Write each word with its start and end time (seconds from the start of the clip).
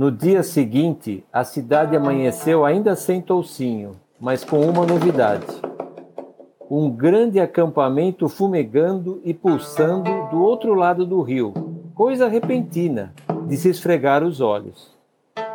No 0.00 0.10
dia 0.10 0.42
seguinte, 0.42 1.22
a 1.30 1.44
cidade 1.44 1.94
amanheceu 1.94 2.64
ainda 2.64 2.96
sem 2.96 3.20
toucinho, 3.20 3.96
mas 4.18 4.42
com 4.42 4.60
uma 4.62 4.86
novidade. 4.86 5.44
Um 6.70 6.90
grande 6.90 7.38
acampamento 7.38 8.26
fumegando 8.26 9.20
e 9.22 9.34
pulsando 9.34 10.10
do 10.30 10.42
outro 10.42 10.72
lado 10.72 11.04
do 11.04 11.20
rio, 11.20 11.52
coisa 11.94 12.28
repentina 12.28 13.12
de 13.46 13.58
se 13.58 13.68
esfregar 13.68 14.24
os 14.24 14.40
olhos. 14.40 14.96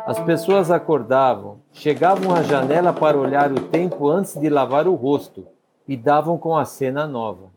As 0.06 0.20
pessoas 0.20 0.70
acordavam, 0.70 1.56
chegavam 1.72 2.32
à 2.32 2.40
janela 2.44 2.92
para 2.92 3.18
olhar 3.18 3.50
o 3.50 3.60
tempo 3.62 4.08
antes 4.08 4.38
de 4.38 4.48
lavar 4.48 4.86
o 4.86 4.94
rosto 4.94 5.44
e 5.88 5.96
davam 5.96 6.38
com 6.38 6.56
a 6.56 6.64
cena 6.64 7.04
nova. 7.04 7.50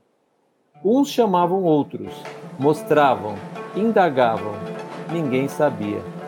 Uns 0.84 1.12
chamavam 1.12 1.62
outros, 1.62 2.12
mostravam, 2.58 3.36
indagavam, 3.76 4.54
ninguém 5.12 5.48
sabia. 5.48 6.19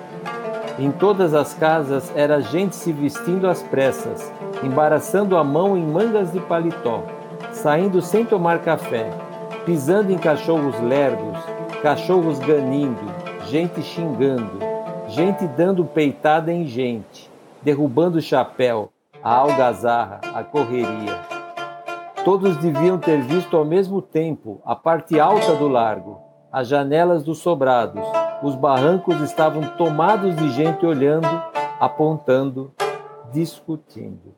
Em 0.79 0.89
todas 0.91 1.33
as 1.33 1.53
casas 1.53 2.11
era 2.15 2.41
gente 2.41 2.75
se 2.75 2.91
vestindo 2.91 3.47
às 3.47 3.61
pressas, 3.61 4.31
embaraçando 4.63 5.37
a 5.37 5.43
mão 5.43 5.77
em 5.77 5.85
mangas 5.85 6.31
de 6.31 6.39
paletó, 6.39 7.03
saindo 7.51 8.01
sem 8.01 8.25
tomar 8.25 8.59
café, 8.59 9.09
pisando 9.65 10.11
em 10.11 10.17
cachorros 10.17 10.79
lerdos, 10.79 11.37
cachorros 11.81 12.39
ganindo, 12.39 13.01
gente 13.47 13.81
xingando, 13.81 14.59
gente 15.07 15.45
dando 15.45 15.83
peitada 15.83 16.51
em 16.51 16.65
gente, 16.65 17.29
derrubando 17.61 18.17
o 18.17 18.21
chapéu, 18.21 18.91
a 19.21 19.35
algazarra, 19.35 20.21
a 20.33 20.43
correria. 20.43 21.19
Todos 22.23 22.55
deviam 22.57 22.97
ter 22.97 23.21
visto 23.21 23.57
ao 23.57 23.65
mesmo 23.65 24.01
tempo 24.01 24.61
a 24.63 24.75
parte 24.75 25.19
alta 25.19 25.53
do 25.55 25.67
largo, 25.67 26.19
as 26.51 26.67
janelas 26.67 27.23
dos 27.23 27.39
sobrados, 27.39 28.05
os 28.41 28.55
barrancos 28.55 29.21
estavam 29.21 29.77
tomados 29.77 30.35
de 30.35 30.49
gente 30.49 30.85
olhando, 30.85 31.27
apontando, 31.79 32.73
discutindo. 33.31 34.33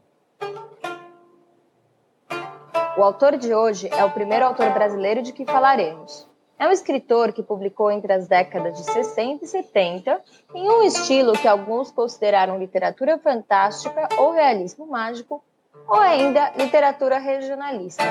O 2.98 3.04
autor 3.04 3.38
de 3.38 3.56
hoje 3.56 3.90
é 3.92 4.04
o 4.04 4.12
primeiro 4.12 4.46
autor 4.46 4.70
brasileiro 4.72 5.22
de 5.22 5.32
que 5.32 5.46
falaremos. 5.46 6.28
É 6.60 6.68
um 6.68 6.72
escritor 6.72 7.32
que 7.34 7.42
publicou 7.42 7.90
entre 7.90 8.14
as 8.14 8.28
décadas 8.28 8.78
de 8.78 8.84
60 8.84 9.46
e 9.46 9.48
70 9.48 10.22
em 10.54 10.70
um 10.70 10.84
estilo 10.84 11.34
que 11.34 11.48
alguns 11.48 11.90
consideraram 11.90 12.60
literatura 12.60 13.18
fantástica 13.18 14.08
ou 14.18 14.32
realismo 14.32 14.86
mágico, 14.86 15.44
ou 15.88 16.00
ainda 16.00 16.52
literatura 16.56 17.18
regionalista. 17.18 18.04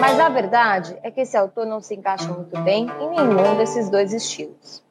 Mas 0.00 0.18
a 0.18 0.28
verdade 0.28 0.98
é 1.02 1.10
que 1.10 1.20
esse 1.20 1.36
autor 1.36 1.66
não 1.66 1.80
se 1.80 1.94
encaixa 1.94 2.32
muito 2.32 2.58
bem 2.62 2.86
em 3.00 3.10
nenhum 3.10 3.56
desses 3.56 3.90
dois 3.90 4.12
estilos. 4.12 4.82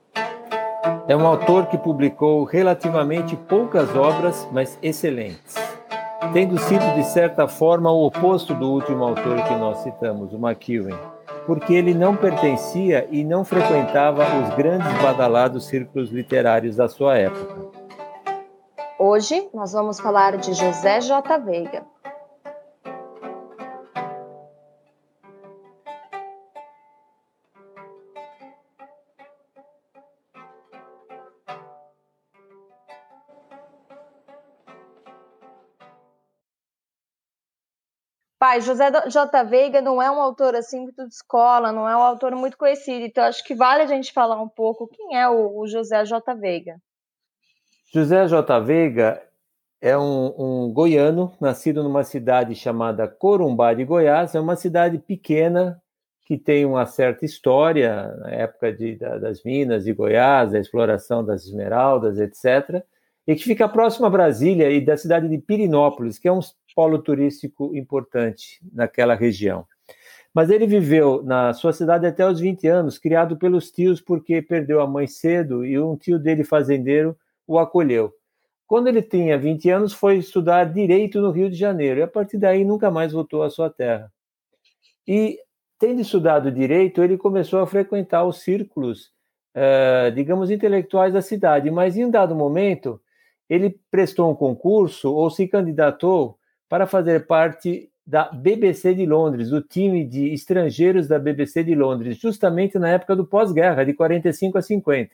É 1.07 1.15
um 1.15 1.25
autor 1.25 1.65
que 1.67 1.77
publicou 1.77 2.43
relativamente 2.43 3.35
poucas 3.35 3.95
obras, 3.95 4.47
mas 4.51 4.77
excelentes, 4.81 5.55
tendo 6.33 6.57
sido, 6.59 6.93
de 6.95 7.03
certa 7.03 7.47
forma, 7.47 7.91
o 7.91 8.05
oposto 8.05 8.53
do 8.53 8.71
último 8.71 9.03
autor 9.03 9.43
que 9.43 9.55
nós 9.55 9.79
citamos, 9.79 10.31
o 10.33 10.37
McEwen, 10.37 10.95
porque 11.45 11.73
ele 11.73 11.93
não 11.93 12.15
pertencia 12.15 13.07
e 13.09 13.23
não 13.23 13.43
frequentava 13.43 14.23
os 14.23 14.55
grandes 14.55 14.91
badalados 15.01 15.65
círculos 15.65 16.11
literários 16.11 16.75
da 16.75 16.87
sua 16.87 17.17
época. 17.17 17.55
Hoje 18.99 19.49
nós 19.53 19.71
vamos 19.71 19.99
falar 19.99 20.37
de 20.37 20.53
José 20.53 21.01
J. 21.01 21.37
Veiga, 21.39 21.83
Pai, 38.49 38.61
José 38.61 38.89
J. 39.07 39.43
Veiga 39.43 39.79
não 39.79 40.01
é 40.01 40.09
um 40.09 40.19
autor 40.19 40.55
assim 40.55 40.81
muito 40.81 41.07
de 41.07 41.13
escola, 41.13 41.71
não 41.71 41.87
é 41.87 41.95
um 41.95 42.01
autor 42.01 42.35
muito 42.35 42.57
conhecido, 42.57 43.05
então 43.05 43.23
acho 43.23 43.43
que 43.43 43.53
vale 43.53 43.83
a 43.83 43.85
gente 43.85 44.11
falar 44.11 44.41
um 44.41 44.49
pouco 44.49 44.87
quem 44.87 45.15
é 45.15 45.29
o, 45.29 45.59
o 45.59 45.67
José 45.67 46.03
J. 46.03 46.33
Veiga. 46.33 46.77
José 47.93 48.27
J. 48.27 48.59
Veiga 48.61 49.21
é 49.79 49.95
um, 49.95 50.33
um, 50.35 50.73
goiano, 50.73 51.31
nascido 51.39 51.83
numa 51.83 52.03
cidade 52.03 52.55
chamada 52.55 53.07
Corumbá 53.07 53.71
de 53.75 53.85
Goiás, 53.85 54.33
é 54.33 54.39
uma 54.39 54.55
cidade 54.55 54.97
pequena 54.97 55.79
que 56.25 56.35
tem 56.35 56.65
uma 56.65 56.87
certa 56.87 57.25
história, 57.25 58.15
na 58.17 58.31
época 58.31 58.73
de, 58.73 58.95
da, 58.95 59.19
das 59.19 59.43
minas 59.43 59.83
de 59.83 59.93
Goiás, 59.93 60.53
da 60.53 60.59
exploração 60.59 61.23
das 61.23 61.45
esmeraldas, 61.45 62.17
etc., 62.17 62.83
e 63.27 63.35
que 63.35 63.43
fica 63.43 63.69
próximo 63.69 64.07
a 64.07 64.09
Brasília 64.09 64.71
e 64.71 64.83
da 64.83 64.97
cidade 64.97 65.29
de 65.29 65.37
Pirinópolis, 65.37 66.17
que 66.17 66.27
é 66.27 66.31
um 66.31 66.39
polo 66.79 66.99
turístico 66.99 67.75
importante 67.75 68.61
naquela 68.71 69.13
região. 69.13 69.67
Mas 70.33 70.49
ele 70.49 70.65
viveu 70.65 71.21
na 71.21 71.51
sua 71.51 71.73
cidade 71.73 72.07
até 72.07 72.25
os 72.25 72.39
20 72.39 72.65
anos, 72.67 72.97
criado 72.97 73.35
pelos 73.35 73.69
tios 73.69 73.99
porque 73.99 74.41
perdeu 74.41 74.79
a 74.79 74.87
mãe 74.87 75.05
cedo 75.05 75.65
e 75.65 75.77
um 75.77 75.97
tio 75.97 76.17
dele 76.17 76.45
fazendeiro 76.45 77.17
o 77.45 77.59
acolheu. 77.59 78.13
Quando 78.65 78.87
ele 78.87 79.01
tinha 79.01 79.37
20 79.37 79.69
anos, 79.69 79.91
foi 79.91 80.19
estudar 80.19 80.71
direito 80.71 81.19
no 81.19 81.31
Rio 81.31 81.49
de 81.49 81.57
Janeiro 81.57 81.99
e 81.99 82.03
a 82.03 82.07
partir 82.07 82.37
daí 82.37 82.63
nunca 82.63 82.89
mais 82.89 83.11
voltou 83.11 83.43
à 83.43 83.49
sua 83.49 83.69
terra. 83.69 84.09
E 85.05 85.37
tendo 85.77 85.99
estudado 85.99 86.49
direito, 86.49 87.03
ele 87.03 87.17
começou 87.17 87.59
a 87.59 87.67
frequentar 87.67 88.23
os 88.23 88.39
círculos, 88.39 89.11
eh, 89.53 90.11
digamos, 90.11 90.49
intelectuais 90.49 91.11
da 91.11 91.21
cidade, 91.21 91.69
mas 91.69 91.97
em 91.97 92.05
um 92.05 92.09
dado 92.09 92.33
momento 92.33 93.01
ele 93.49 93.77
prestou 93.91 94.31
um 94.31 94.35
concurso 94.35 95.13
ou 95.13 95.29
se 95.29 95.45
candidatou 95.45 96.38
para 96.69 96.85
fazer 96.85 97.25
parte 97.25 97.91
da 98.05 98.31
BBC 98.31 98.93
de 98.93 99.05
Londres, 99.05 99.49
do 99.49 99.61
time 99.61 100.05
de 100.05 100.31
estrangeiros 100.31 101.07
da 101.07 101.19
BBC 101.19 101.63
de 101.63 101.75
Londres, 101.75 102.17
justamente 102.17 102.77
na 102.77 102.89
época 102.89 103.15
do 103.15 103.25
pós-guerra, 103.25 103.83
de 103.83 103.93
45 103.93 104.57
a 104.57 104.61
50. 104.61 105.11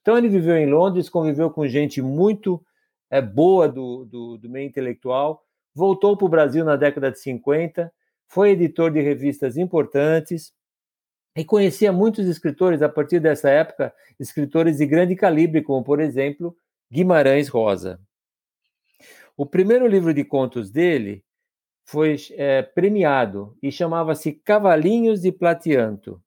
Então 0.00 0.18
ele 0.18 0.28
viveu 0.28 0.56
em 0.56 0.66
Londres, 0.66 1.08
conviveu 1.08 1.50
com 1.50 1.66
gente 1.66 2.02
muito 2.02 2.62
é, 3.10 3.22
boa 3.22 3.68
do, 3.68 4.04
do, 4.04 4.38
do 4.38 4.48
meio 4.48 4.66
intelectual, 4.66 5.42
voltou 5.74 6.16
para 6.16 6.26
o 6.26 6.28
Brasil 6.28 6.64
na 6.64 6.76
década 6.76 7.10
de 7.10 7.20
50, 7.20 7.92
foi 8.26 8.50
editor 8.50 8.90
de 8.90 9.00
revistas 9.00 9.56
importantes 9.56 10.52
e 11.36 11.44
conhecia 11.44 11.92
muitos 11.92 12.26
escritores 12.26 12.82
a 12.82 12.88
partir 12.88 13.20
dessa 13.20 13.50
época, 13.50 13.92
escritores 14.18 14.78
de 14.78 14.86
grande 14.86 15.14
calibre, 15.14 15.62
como 15.62 15.84
por 15.84 16.00
exemplo 16.00 16.56
Guimarães 16.90 17.48
Rosa. 17.48 18.00
O 19.36 19.46
primeiro 19.46 19.86
livro 19.86 20.12
de 20.12 20.24
contos 20.24 20.70
dele 20.70 21.24
foi 21.86 22.16
é, 22.32 22.62
premiado 22.62 23.56
e 23.62 23.72
chamava-se 23.72 24.32
Cavalinhos 24.32 25.22
de 25.22 25.32
Platianto. 25.32 26.20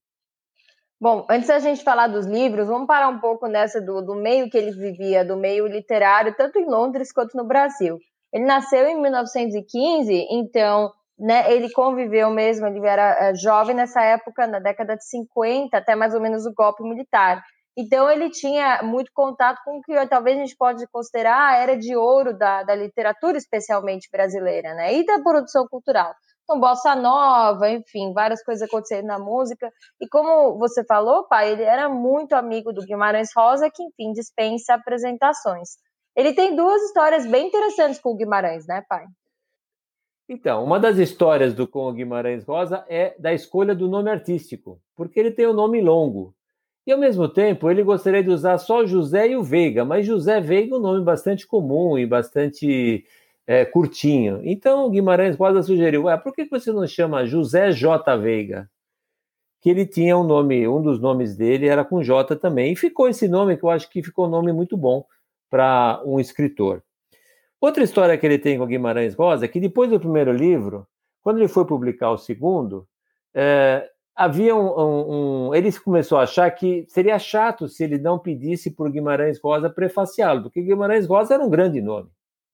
Bom, 0.99 1.25
antes 1.29 1.47
da 1.47 1.59
gente 1.59 1.83
falar 1.83 2.07
dos 2.07 2.25
livros, 2.25 2.67
vamos 2.67 2.87
parar 2.87 3.09
um 3.09 3.19
pouco 3.19 3.47
nessa 3.47 3.81
do, 3.81 4.01
do 4.01 4.15
meio 4.15 4.49
que 4.49 4.57
ele 4.57 4.71
vivia, 4.71 5.25
do 5.25 5.35
meio 5.35 5.67
literário, 5.67 6.33
tanto 6.35 6.57
em 6.59 6.65
Londres 6.65 7.11
quanto 7.11 7.35
no 7.35 7.43
Brasil. 7.43 7.99
Ele 8.31 8.45
nasceu 8.45 8.87
em 8.87 9.01
1915, 9.01 10.27
então 10.31 10.91
né, 11.19 11.51
ele 11.53 11.69
conviveu 11.71 12.29
mesmo, 12.31 12.65
ele 12.67 12.79
era 12.85 13.29
é, 13.29 13.35
jovem 13.35 13.75
nessa 13.75 14.01
época, 14.01 14.47
na 14.47 14.59
década 14.59 14.95
de 14.95 15.05
50, 15.05 15.77
até 15.77 15.95
mais 15.95 16.13
ou 16.13 16.21
menos 16.21 16.45
o 16.45 16.53
golpe 16.53 16.83
militar. 16.83 17.43
Então 17.75 18.09
ele 18.09 18.29
tinha 18.29 18.81
muito 18.83 19.11
contato 19.13 19.59
com 19.65 19.77
o 19.77 19.81
que 19.81 19.93
talvez 20.07 20.37
a 20.37 20.41
gente 20.41 20.55
pode 20.55 20.85
considerar 20.87 21.53
a 21.53 21.57
era 21.57 21.75
de 21.75 21.95
ouro 21.95 22.37
da, 22.37 22.63
da 22.63 22.75
literatura, 22.75 23.37
especialmente 23.37 24.09
brasileira, 24.11 24.73
né? 24.75 24.93
E 24.93 25.05
da 25.05 25.19
produção 25.19 25.67
cultural. 25.67 26.13
Então, 26.43 26.59
bossa 26.59 26.93
nova, 26.93 27.69
enfim, 27.69 28.13
várias 28.13 28.43
coisas 28.43 28.67
acontecendo 28.67 29.05
na 29.05 29.17
música. 29.17 29.71
E 29.99 30.07
como 30.07 30.57
você 30.59 30.83
falou, 30.83 31.25
pai, 31.27 31.51
ele 31.51 31.63
era 31.63 31.87
muito 31.87 32.33
amigo 32.33 32.73
do 32.73 32.85
Guimarães 32.85 33.29
Rosa, 33.35 33.71
que, 33.73 33.81
enfim, 33.81 34.11
dispensa 34.11 34.73
apresentações. 34.73 35.77
Ele 36.15 36.33
tem 36.33 36.55
duas 36.55 36.81
histórias 36.83 37.25
bem 37.25 37.47
interessantes 37.47 37.99
com 37.99 38.09
o 38.11 38.15
Guimarães, 38.15 38.67
né, 38.67 38.83
pai? 38.87 39.05
Então, 40.27 40.63
uma 40.63 40.79
das 40.79 40.97
histórias 40.97 41.53
do 41.53 41.67
com 41.67 41.87
o 41.87 41.93
Guimarães 41.93 42.45
Rosa 42.45 42.85
é 42.89 43.15
da 43.17 43.33
escolha 43.33 43.73
do 43.73 43.87
nome 43.87 44.11
artístico, 44.11 44.79
porque 44.95 45.19
ele 45.19 45.31
tem 45.31 45.47
um 45.47 45.53
nome 45.53 45.81
longo. 45.81 46.35
E 46.85 46.91
ao 46.91 46.99
mesmo 46.99 47.29
tempo, 47.29 47.69
ele 47.69 47.81
gostaria 47.81 48.23
de 48.23 48.29
usar 48.29 48.57
só 48.57 48.85
José 48.85 49.29
e 49.29 49.37
o 49.37 49.43
Veiga, 49.43 49.85
mas 49.85 50.05
José 50.05 50.41
Veiga 50.41 50.75
é 50.75 50.77
um 50.77 50.81
nome 50.81 51.03
bastante 51.03 51.47
comum 51.47 51.97
e 51.97 52.05
bastante 52.05 53.05
é, 53.47 53.63
curtinho. 53.65 54.41
Então 54.43 54.89
Guimarães 54.89 55.35
Rosa 55.35 55.63
sugeriu: 55.63 56.03
Ué, 56.03 56.17
por 56.17 56.33
que 56.33 56.45
você 56.45 56.71
não 56.71 56.85
chama 56.87 57.25
José 57.25 57.71
J. 57.71 58.17
Veiga? 58.17 58.69
Que 59.61 59.69
ele 59.69 59.85
tinha 59.85 60.17
um 60.17 60.25
nome, 60.25 60.67
um 60.67 60.81
dos 60.81 60.99
nomes 60.99 61.37
dele 61.37 61.67
era 61.67 61.85
com 61.85 62.03
J 62.03 62.35
também. 62.35 62.73
E 62.73 62.75
ficou 62.75 63.07
esse 63.07 63.27
nome, 63.29 63.55
que 63.55 63.63
eu 63.63 63.69
acho 63.69 63.89
que 63.89 64.03
ficou 64.03 64.27
um 64.27 64.29
nome 64.29 64.51
muito 64.51 64.75
bom 64.75 65.05
para 65.49 66.01
um 66.05 66.19
escritor. 66.19 66.83
Outra 67.61 67.81
história 67.81 68.17
que 68.17 68.25
ele 68.25 68.37
tem 68.37 68.57
com 68.57 68.65
Guimarães 68.65 69.15
Rosa 69.15 69.45
é 69.45 69.47
que 69.47 69.59
depois 69.59 69.89
do 69.89 69.99
primeiro 69.99 70.33
livro, 70.33 70.85
quando 71.21 71.37
ele 71.37 71.47
foi 71.47 71.65
publicar 71.65 72.11
o 72.11 72.17
segundo, 72.17 72.85
é, 73.33 73.89
havia 74.15 74.55
um, 74.55 74.67
um, 74.67 75.47
um, 75.49 75.55
Ele 75.55 75.71
começou 75.79 76.17
a 76.17 76.23
achar 76.23 76.49
que 76.51 76.85
seria 76.87 77.17
chato 77.17 77.67
se 77.67 77.83
ele 77.83 77.97
não 77.97 78.19
pedisse 78.19 78.71
por 78.71 78.91
Guimarães 78.91 79.39
Rosa 79.39 79.69
prefaciá-lo, 79.69 80.43
porque 80.43 80.61
Guimarães 80.61 81.05
Rosa 81.05 81.33
era 81.33 81.43
um 81.43 81.49
grande 81.49 81.81
nome, 81.81 82.09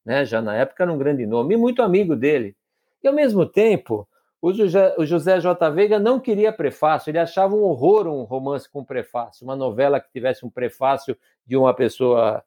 né? 0.06 0.25
Já 0.25 0.41
na 0.41 0.56
época 0.56 0.83
era 0.83 0.91
um 0.91 0.97
grande 0.97 1.25
nome, 1.25 1.56
e 1.56 1.57
muito 1.57 1.81
amigo 1.81 2.15
dele. 2.15 2.56
E 3.03 3.07
ao 3.07 3.13
mesmo 3.13 3.45
tempo, 3.45 4.07
o 4.41 4.53
José, 4.53 4.95
o 4.97 5.06
José 5.06 5.39
J. 5.39 5.69
Veiga 5.69 6.00
não 6.00 6.19
queria 6.19 6.51
prefácio, 6.51 7.09
ele 7.09 7.19
achava 7.19 7.56
um 7.56 7.63
horror 7.63 8.07
um 8.07 8.23
romance 8.23 8.69
com 8.69 8.83
prefácio, 8.83 9.45
uma 9.45 9.56
novela 9.56 10.00
que 10.00 10.11
tivesse 10.11 10.45
um 10.45 10.50
prefácio 10.50 11.17
de 11.45 11.57
uma 11.57 11.73
pessoa 11.73 12.44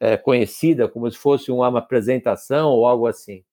é, 0.00 0.16
conhecida, 0.16 0.88
como 0.88 1.10
se 1.10 1.18
fosse 1.18 1.50
uma 1.50 1.78
apresentação 1.78 2.70
ou 2.70 2.86
algo 2.86 3.06
assim. 3.06 3.44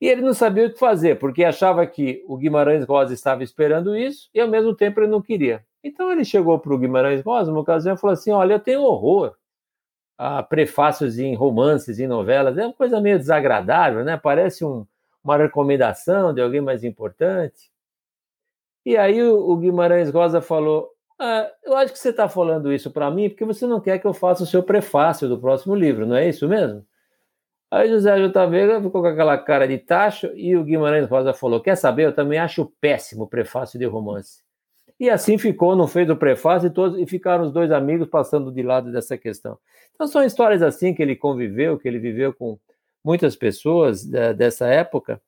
E 0.00 0.06
ele 0.08 0.20
não 0.20 0.34
sabia 0.34 0.66
o 0.66 0.72
que 0.72 0.78
fazer, 0.78 1.18
porque 1.18 1.42
achava 1.42 1.86
que 1.86 2.22
o 2.28 2.36
Guimarães 2.36 2.84
Rosa 2.84 3.14
estava 3.14 3.42
esperando 3.42 3.96
isso 3.96 4.28
e, 4.34 4.40
ao 4.40 4.48
mesmo 4.48 4.74
tempo, 4.74 5.00
ele 5.00 5.06
não 5.06 5.22
queria. 5.22 5.64
Então, 5.82 6.10
ele 6.12 6.24
chegou 6.24 6.58
para 6.58 6.74
o 6.74 6.78
Guimarães 6.78 7.22
Rosa, 7.22 7.50
uma 7.50 7.60
ocasião, 7.60 7.94
e 7.94 7.98
falou 7.98 8.12
assim: 8.14 8.30
Olha, 8.30 8.54
eu 8.54 8.60
tenho 8.60 8.82
horror 8.82 9.34
a 10.18 10.42
prefácios 10.42 11.18
em 11.18 11.34
romances, 11.34 11.98
em 11.98 12.06
novelas. 12.06 12.56
É 12.58 12.64
uma 12.64 12.72
coisa 12.72 13.00
meio 13.00 13.18
desagradável, 13.18 14.04
né? 14.04 14.16
Parece 14.16 14.64
um, 14.64 14.86
uma 15.22 15.36
recomendação 15.36 16.32
de 16.32 16.40
alguém 16.40 16.60
mais 16.60 16.84
importante. 16.84 17.70
E 18.84 18.96
aí 18.96 19.22
o, 19.22 19.56
Guimarães 19.56 20.10
Rosa 20.10 20.40
falou: 20.40 20.90
ah, 21.18 21.50
Eu 21.64 21.76
acho 21.76 21.92
que 21.92 21.98
você 21.98 22.10
está 22.10 22.28
falando 22.28 22.72
isso 22.72 22.90
para 22.90 23.10
mim 23.10 23.28
porque 23.28 23.44
você 23.44 23.66
não 23.66 23.80
quer 23.80 23.98
que 23.98 24.06
eu 24.06 24.14
faça 24.14 24.44
o 24.44 24.46
seu 24.46 24.62
prefácio 24.62 25.28
do 25.28 25.38
próximo 25.38 25.74
livro, 25.74 26.06
não 26.06 26.16
é 26.16 26.28
isso 26.28 26.48
mesmo? 26.48 26.86
Aí 27.70 27.88
José 27.88 28.16
J. 28.16 28.46
Veiga 28.46 28.80
ficou 28.80 29.02
com 29.02 29.08
aquela 29.08 29.36
cara 29.38 29.66
de 29.66 29.78
tacho 29.78 30.30
e 30.34 30.56
o 30.56 30.64
Guimarães 30.64 31.08
Rosa 31.08 31.34
falou: 31.34 31.60
Quer 31.60 31.76
saber? 31.76 32.06
Eu 32.06 32.14
também 32.14 32.38
acho 32.38 32.72
péssimo 32.80 33.24
o 33.24 33.28
prefácio 33.28 33.78
de 33.78 33.84
romance. 33.84 34.44
E 34.98 35.10
assim 35.10 35.36
ficou, 35.36 35.76
não 35.76 35.86
fez 35.86 36.08
o 36.08 36.16
prefácio 36.16 36.68
e, 36.68 36.70
todos, 36.70 36.98
e 36.98 37.06
ficaram 37.06 37.44
os 37.44 37.52
dois 37.52 37.70
amigos 37.70 38.08
passando 38.08 38.50
de 38.50 38.62
lado 38.62 38.90
dessa 38.90 39.18
questão. 39.18 39.58
Então 39.94 40.06
são 40.06 40.24
histórias 40.24 40.62
assim 40.62 40.94
que 40.94 41.02
ele 41.02 41.14
conviveu, 41.14 41.78
que 41.78 41.86
ele 41.86 41.98
viveu 41.98 42.32
com 42.32 42.58
muitas 43.04 43.36
pessoas 43.36 44.04
da, 44.04 44.32
dessa 44.32 44.66
época 44.66 45.20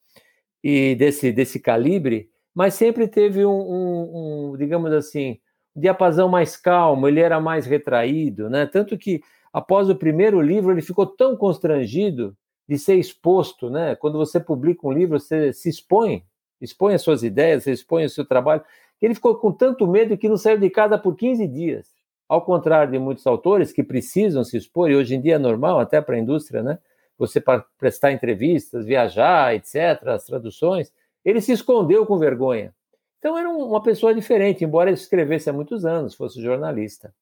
e 0.64 0.94
desse, 0.94 1.30
desse 1.30 1.60
calibre, 1.60 2.28
mas 2.54 2.74
sempre 2.74 3.06
teve 3.06 3.44
um, 3.44 3.50
um, 3.50 4.52
um, 4.52 4.56
digamos 4.56 4.92
assim, 4.92 5.38
um 5.76 5.80
diapasão 5.80 6.28
mais 6.28 6.56
calmo, 6.56 7.06
ele 7.06 7.20
era 7.20 7.38
mais 7.38 7.66
retraído, 7.66 8.50
né? 8.50 8.66
Tanto 8.66 8.96
que 8.98 9.20
após 9.52 9.88
o 9.88 9.96
primeiro 9.96 10.40
livro, 10.40 10.72
ele 10.72 10.82
ficou 10.82 11.06
tão 11.06 11.36
constrangido 11.36 12.36
de 12.68 12.78
ser 12.78 12.96
exposto, 12.96 13.70
né? 13.70 13.94
Quando 13.96 14.18
você 14.18 14.38
publica 14.38 14.86
um 14.86 14.92
livro, 14.92 15.18
você 15.18 15.52
se 15.52 15.68
expõe, 15.68 16.22
expõe 16.60 16.94
as 16.94 17.02
suas 17.02 17.22
ideias, 17.22 17.64
você 17.64 17.72
expõe 17.72 18.04
o 18.04 18.10
seu 18.10 18.24
trabalho, 18.26 18.62
que 18.98 19.06
ele 19.06 19.14
ficou 19.14 19.36
com 19.36 19.50
tanto 19.50 19.86
medo 19.86 20.18
que 20.18 20.28
não 20.28 20.36
saiu 20.36 20.58
de 20.58 20.68
casa 20.68 20.98
por 20.98 21.16
15 21.16 21.46
dias. 21.48 21.88
Ao 22.28 22.42
contrário 22.42 22.92
de 22.92 22.98
muitos 22.98 23.26
autores 23.26 23.72
que 23.72 23.82
precisam 23.82 24.44
se 24.44 24.56
expor, 24.56 24.90
e 24.90 24.96
hoje 24.96 25.14
em 25.14 25.20
dia 25.20 25.36
é 25.36 25.38
normal 25.38 25.80
até 25.80 26.00
para 26.00 26.16
a 26.16 26.18
indústria, 26.18 26.62
né? 26.62 26.78
Você 27.16 27.42
prestar 27.78 28.12
entrevistas, 28.12 28.84
viajar, 28.84 29.54
etc., 29.54 30.06
as 30.08 30.24
traduções, 30.24 30.92
ele 31.24 31.40
se 31.40 31.52
escondeu 31.52 32.04
com 32.04 32.18
vergonha. 32.18 32.74
Então 33.18 33.36
era 33.36 33.48
uma 33.48 33.82
pessoa 33.82 34.14
diferente, 34.14 34.62
embora 34.62 34.90
ele 34.90 34.98
escrevesse 34.98 35.48
há 35.50 35.52
muitos 35.52 35.84
anos, 35.84 36.14
fosse 36.14 36.40
jornalista. 36.40 37.12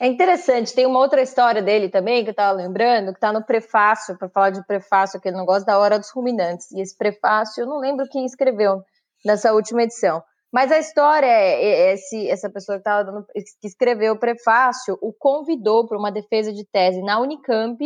É 0.00 0.06
interessante, 0.06 0.74
tem 0.74 0.86
uma 0.86 0.98
outra 0.98 1.20
história 1.20 1.60
dele 1.60 1.90
também, 1.90 2.22
que 2.22 2.30
eu 2.30 2.32
estava 2.32 2.56
lembrando, 2.56 3.12
que 3.12 3.18
está 3.18 3.30
no 3.34 3.44
prefácio, 3.44 4.16
para 4.16 4.30
falar 4.30 4.48
de 4.48 4.66
prefácio, 4.66 5.20
que 5.20 5.28
ele 5.28 5.36
não 5.36 5.44
gosta 5.44 5.66
da 5.66 5.78
Hora 5.78 5.98
dos 5.98 6.10
Ruminantes. 6.10 6.70
E 6.72 6.80
esse 6.80 6.96
prefácio, 6.96 7.62
eu 7.62 7.66
não 7.66 7.78
lembro 7.78 8.08
quem 8.08 8.24
escreveu 8.24 8.82
nessa 9.22 9.52
última 9.52 9.82
edição. 9.82 10.22
Mas 10.50 10.72
a 10.72 10.78
história 10.78 11.26
é, 11.26 11.64
é 11.64 11.92
esse, 11.92 12.30
essa 12.30 12.48
pessoa 12.48 12.78
que, 12.78 12.84
dando, 12.84 13.26
que 13.60 13.66
escreveu 13.66 14.14
o 14.14 14.18
prefácio 14.18 14.98
o 15.02 15.12
convidou 15.12 15.86
para 15.86 15.98
uma 15.98 16.10
defesa 16.10 16.50
de 16.50 16.64
tese 16.64 17.02
na 17.02 17.20
Unicamp 17.20 17.78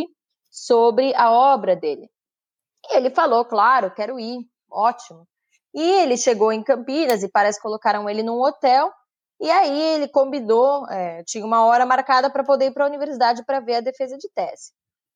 sobre 0.53 1.13
a 1.17 1.33
obra 1.33 1.75
dele. 1.75 2.09
E 2.91 2.97
ele 2.97 3.11
falou, 3.11 3.45
claro, 3.45 3.91
quero 3.91 4.21
ir, 4.21 4.39
ótimo. 4.71 5.27
E 5.75 5.83
ele 5.83 6.17
chegou 6.17 6.53
em 6.53 6.63
Campinas 6.63 7.25
e 7.25 7.29
parece 7.29 7.59
que 7.59 7.65
colocaram 7.65 8.09
ele 8.09 8.23
num 8.23 8.41
hotel 8.41 8.93
e 9.45 9.51
aí 9.51 9.79
ele 9.95 10.09
combinou, 10.09 10.89
é, 10.89 11.23
tinha 11.25 11.45
uma 11.45 11.67
hora 11.67 11.85
marcada 11.85 12.31
para 12.31 12.43
poder 12.43 12.69
ir 12.69 12.73
para 12.73 12.85
a 12.85 12.89
universidade 12.89 13.45
para 13.45 13.61
ver 13.61 13.75
a 13.75 13.81
defesa 13.83 14.17
de 14.17 14.27
tese. 14.35 14.73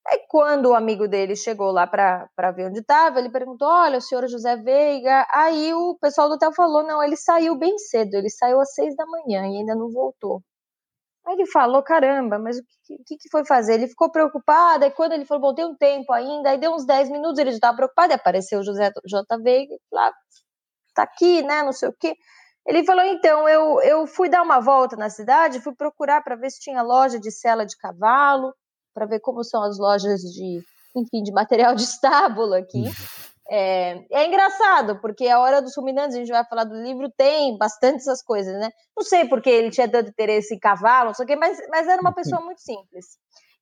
Aí 0.07 0.21
quando 0.29 0.67
o 0.67 0.75
amigo 0.75 1.09
dele 1.09 1.35
chegou 1.35 1.71
lá 1.73 1.87
para 1.87 2.53
ver 2.55 2.67
onde 2.69 2.81
estava, 2.81 3.19
ele 3.19 3.31
perguntou: 3.31 3.67
Olha, 3.67 3.97
o 3.99 4.03
senhor 4.03 4.29
José 4.29 4.55
Veiga. 4.57 5.27
Aí 5.33 5.73
o 5.73 5.97
pessoal 5.99 6.29
do 6.29 6.35
hotel 6.35 6.53
falou: 6.53 6.83
Não, 6.83 7.03
ele 7.03 7.17
saiu 7.17 7.57
bem 7.57 7.79
cedo, 7.79 8.15
ele 8.17 8.29
saiu 8.29 8.61
às 8.61 8.75
seis 8.75 8.95
da 8.95 9.07
manhã 9.07 9.47
e 9.47 9.59
ainda 9.61 9.75
não 9.75 9.91
voltou. 9.91 10.43
Aí 11.27 11.35
ele 11.35 11.47
falou: 11.47 11.83
Caramba, 11.83 12.39
mas 12.39 12.59
o 12.59 12.63
que, 13.07 13.17
que, 13.17 13.31
foi 13.31 13.47
fazer? 13.47 13.75
Ele 13.75 13.89
ficou 13.89 14.11
preocupado. 14.11 14.85
Aí 14.85 14.91
quando 14.91 15.13
ele 15.13 15.25
falou: 15.25 15.41
Bom, 15.43 15.55
tem 15.55 15.65
um 15.65 15.77
tempo 15.77 16.13
ainda. 16.13 16.51
Aí 16.51 16.59
deu 16.59 16.73
uns 16.75 16.87
dez 16.87 17.11
minutos, 17.11 17.39
ele 17.39 17.51
já 17.53 17.57
estava 17.57 17.77
preocupado. 17.79 18.13
E 18.13 18.15
apareceu 18.15 18.61
o 18.61 18.65
José 18.65 18.93
J. 19.07 19.39
Veiga 19.39 19.75
falou: 19.91 20.07
ah, 20.07 20.13
Tá 20.95 21.05
aqui, 21.05 21.43
né? 21.43 21.63
Não 21.63 21.73
sei 21.73 21.89
o 21.89 21.95
quê. 21.99 22.15
Ele 22.69 22.85
falou: 22.85 23.03
então, 23.03 23.49
eu, 23.49 23.81
eu 23.81 24.07
fui 24.07 24.29
dar 24.29 24.43
uma 24.43 24.61
volta 24.61 24.95
na 24.95 25.09
cidade, 25.09 25.61
fui 25.61 25.75
procurar 25.75 26.23
para 26.23 26.37
ver 26.37 26.51
se 26.51 26.61
tinha 26.61 26.83
loja 26.83 27.19
de 27.19 27.31
sela 27.33 27.65
de 27.65 27.75
cavalo, 27.79 28.55
para 28.93 29.07
ver 29.07 29.21
como 29.21 29.43
são 29.43 29.63
as 29.63 29.79
lojas 29.79 30.21
de, 30.21 30.63
enfim, 30.95 31.23
de 31.23 31.33
material 31.33 31.75
de 31.75 31.83
estábulo 31.83 32.53
aqui. 32.53 32.85
É, 33.51 34.05
é, 34.13 34.27
engraçado, 34.27 35.01
porque 35.01 35.27
a 35.27 35.41
Hora 35.41 35.63
dos 35.63 35.75
Ruminantes, 35.75 36.15
a 36.15 36.19
gente 36.19 36.31
vai 36.31 36.45
falar 36.45 36.65
do 36.65 36.75
livro, 36.75 37.11
tem 37.17 37.57
bastante 37.57 37.97
essas 37.97 38.23
coisas, 38.23 38.53
né? 38.61 38.69
Não 38.95 39.03
sei 39.03 39.27
porque 39.27 39.49
ele 39.49 39.71
tinha 39.71 39.89
tanto 39.91 40.11
interesse 40.11 40.55
em 40.55 40.59
cavalo, 40.59 41.07
não 41.07 41.15
sei 41.15 41.25
o 41.25 41.27
quê, 41.27 41.37
mas, 41.37 41.59
mas 41.71 41.89
era 41.89 42.03
uma 42.03 42.13
pessoa 42.13 42.43
muito 42.43 42.61
simples. 42.61 43.07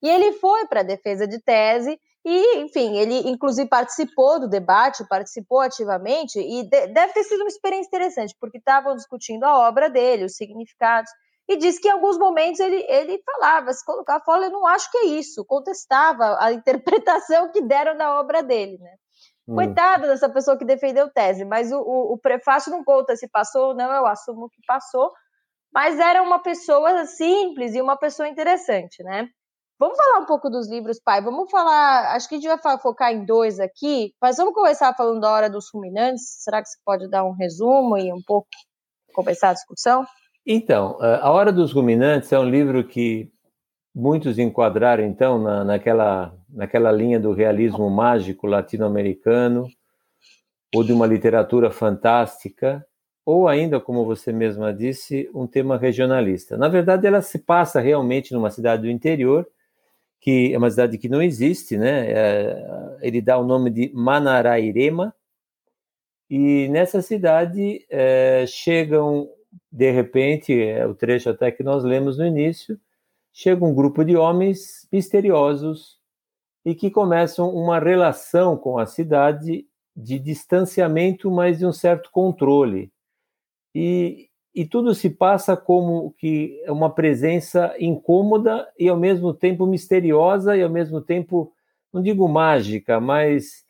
E 0.03 0.09
ele 0.09 0.33
foi 0.33 0.67
para 0.67 0.81
a 0.81 0.83
defesa 0.83 1.25
de 1.25 1.39
tese 1.41 1.97
e, 2.29 2.57
enfim, 2.57 2.97
ele 2.97 3.29
inclusive 3.29 3.69
participou 3.69 4.37
do 4.37 4.49
debate, 4.49 5.07
participou 5.07 5.61
ativamente, 5.61 6.37
e 6.37 6.63
de, 6.63 6.87
deve 6.87 7.13
ter 7.13 7.23
sido 7.23 7.39
uma 7.39 7.47
experiência 7.47 7.87
interessante, 7.87 8.35
porque 8.37 8.57
estavam 8.57 8.93
discutindo 8.97 9.45
a 9.45 9.65
obra 9.65 9.89
dele, 9.89 10.25
os 10.25 10.35
significados, 10.35 11.09
e 11.47 11.55
disse 11.55 11.79
que 11.79 11.87
em 11.87 11.91
alguns 11.91 12.17
momentos 12.17 12.59
ele, 12.59 12.85
ele 12.89 13.21
falava, 13.23 13.71
se 13.71 13.85
colocava 13.85 14.21
fora, 14.25 14.47
eu 14.47 14.51
não 14.51 14.67
acho 14.67 14.91
que 14.91 14.97
é 14.97 15.05
isso, 15.05 15.45
contestava 15.45 16.35
a 16.41 16.51
interpretação 16.51 17.49
que 17.49 17.61
deram 17.61 17.95
da 17.97 18.19
obra 18.19 18.43
dele, 18.43 18.77
né? 18.77 18.95
Hum. 19.47 19.55
Coitada 19.55 20.05
dessa 20.05 20.27
pessoa 20.27 20.57
que 20.57 20.65
defendeu 20.65 21.09
tese, 21.09 21.45
mas 21.45 21.71
o, 21.71 21.79
o, 21.79 22.13
o 22.15 22.17
prefácio 22.17 22.69
não 22.69 22.83
conta 22.83 23.15
se 23.15 23.29
passou 23.29 23.69
ou 23.69 23.73
não, 23.73 23.89
eu 23.93 24.05
assumo 24.05 24.49
que 24.49 24.59
passou, 24.67 25.13
mas 25.73 25.97
era 25.97 26.21
uma 26.21 26.39
pessoa 26.39 27.05
simples 27.05 27.73
e 27.73 27.81
uma 27.81 27.95
pessoa 27.95 28.27
interessante, 28.27 29.01
né? 29.01 29.29
Vamos 29.79 29.95
falar 29.95 30.19
um 30.23 30.25
pouco 30.25 30.49
dos 30.49 30.67
livros, 30.67 30.99
pai. 30.99 31.21
Vamos 31.21 31.51
falar. 31.51 32.15
Acho 32.15 32.27
que 32.27 32.35
a 32.35 32.37
gente 32.39 32.47
vai 32.47 32.79
focar 32.79 33.13
em 33.13 33.23
dois 33.23 33.59
aqui, 33.59 34.11
mas 34.19 34.37
vamos 34.37 34.53
começar 34.53 34.91
falando 34.95 35.21
da 35.21 35.31
Hora 35.31 35.49
dos 35.49 35.69
Ruminantes. 35.71 36.23
Será 36.39 36.63
que 36.63 36.69
você 36.69 36.77
pode 36.83 37.07
dar 37.07 37.23
um 37.23 37.33
resumo 37.33 37.95
e 37.95 38.11
um 38.11 38.21
pouco 38.25 38.47
começar 39.13 39.49
a 39.49 39.53
discussão? 39.53 40.03
Então, 40.45 40.97
A 40.99 41.29
Hora 41.29 41.51
dos 41.51 41.73
Ruminantes 41.73 42.31
é 42.31 42.39
um 42.39 42.49
livro 42.49 42.83
que 42.87 43.29
muitos 43.93 44.39
enquadraram, 44.39 45.03
então, 45.03 45.37
na, 45.37 45.63
naquela, 45.63 46.33
naquela 46.49 46.91
linha 46.91 47.19
do 47.19 47.33
realismo 47.33 47.89
mágico 47.89 48.47
latino-americano, 48.47 49.67
ou 50.75 50.83
de 50.83 50.91
uma 50.93 51.05
literatura 51.05 51.69
fantástica, 51.69 52.83
ou 53.25 53.47
ainda, 53.47 53.79
como 53.79 54.05
você 54.05 54.31
mesma 54.31 54.73
disse, 54.73 55.29
um 55.35 55.45
tema 55.45 55.77
regionalista. 55.77 56.57
Na 56.57 56.67
verdade, 56.67 57.05
ela 57.05 57.21
se 57.21 57.39
passa 57.39 57.79
realmente 57.79 58.33
numa 58.33 58.49
cidade 58.49 58.83
do 58.83 58.89
interior 58.89 59.47
que 60.27 60.53
é 60.53 60.57
uma 60.57 60.69
cidade 60.69 60.97
que 60.97 61.07
não 61.07 61.21
existe, 61.21 61.77
né? 61.77 62.11
É, 62.11 62.97
ele 62.99 63.21
dá 63.21 63.37
o 63.37 63.45
nome 63.45 63.69
de 63.69 63.89
Manarairema, 63.93 65.15
e 66.29 66.67
nessa 66.67 67.01
cidade 67.01 67.85
é, 67.89 68.43
chegam, 68.45 69.29
de 69.71 69.89
repente, 69.89 70.51
é 70.51 70.85
o 70.85 70.93
trecho 70.93 71.29
até 71.29 71.49
que 71.49 71.63
nós 71.63 71.81
lemos 71.85 72.17
no 72.17 72.25
início, 72.25 72.77
chega 73.31 73.63
um 73.63 73.73
grupo 73.73 74.03
de 74.03 74.17
homens 74.17 74.85
misteriosos 74.91 75.97
e 76.65 76.75
que 76.75 76.91
começam 76.91 77.49
uma 77.55 77.79
relação 77.79 78.57
com 78.57 78.77
a 78.77 78.85
cidade 78.85 79.65
de 79.95 80.19
distanciamento, 80.19 81.31
mas 81.31 81.59
de 81.59 81.65
um 81.65 81.71
certo 81.71 82.11
controle. 82.11 82.91
E, 83.73 84.26
e 84.57 84.65
tudo 84.65 84.95
se 84.95 85.07
passa 85.11 85.55
como 85.55 86.15
que 86.17 86.59
é 86.65 86.71
uma 86.71 86.89
presença 86.89 87.75
incômoda 87.79 88.67
e 88.75 88.89
ao 88.89 88.97
mesmo 88.97 89.31
tempo 89.31 89.67
misteriosa 89.67 90.57
e 90.57 90.63
ao 90.63 90.69
mesmo 90.69 90.99
tempo, 90.99 91.53
não 91.93 92.01
digo 92.01 92.27
mágica, 92.27 92.99
mas 92.99 93.63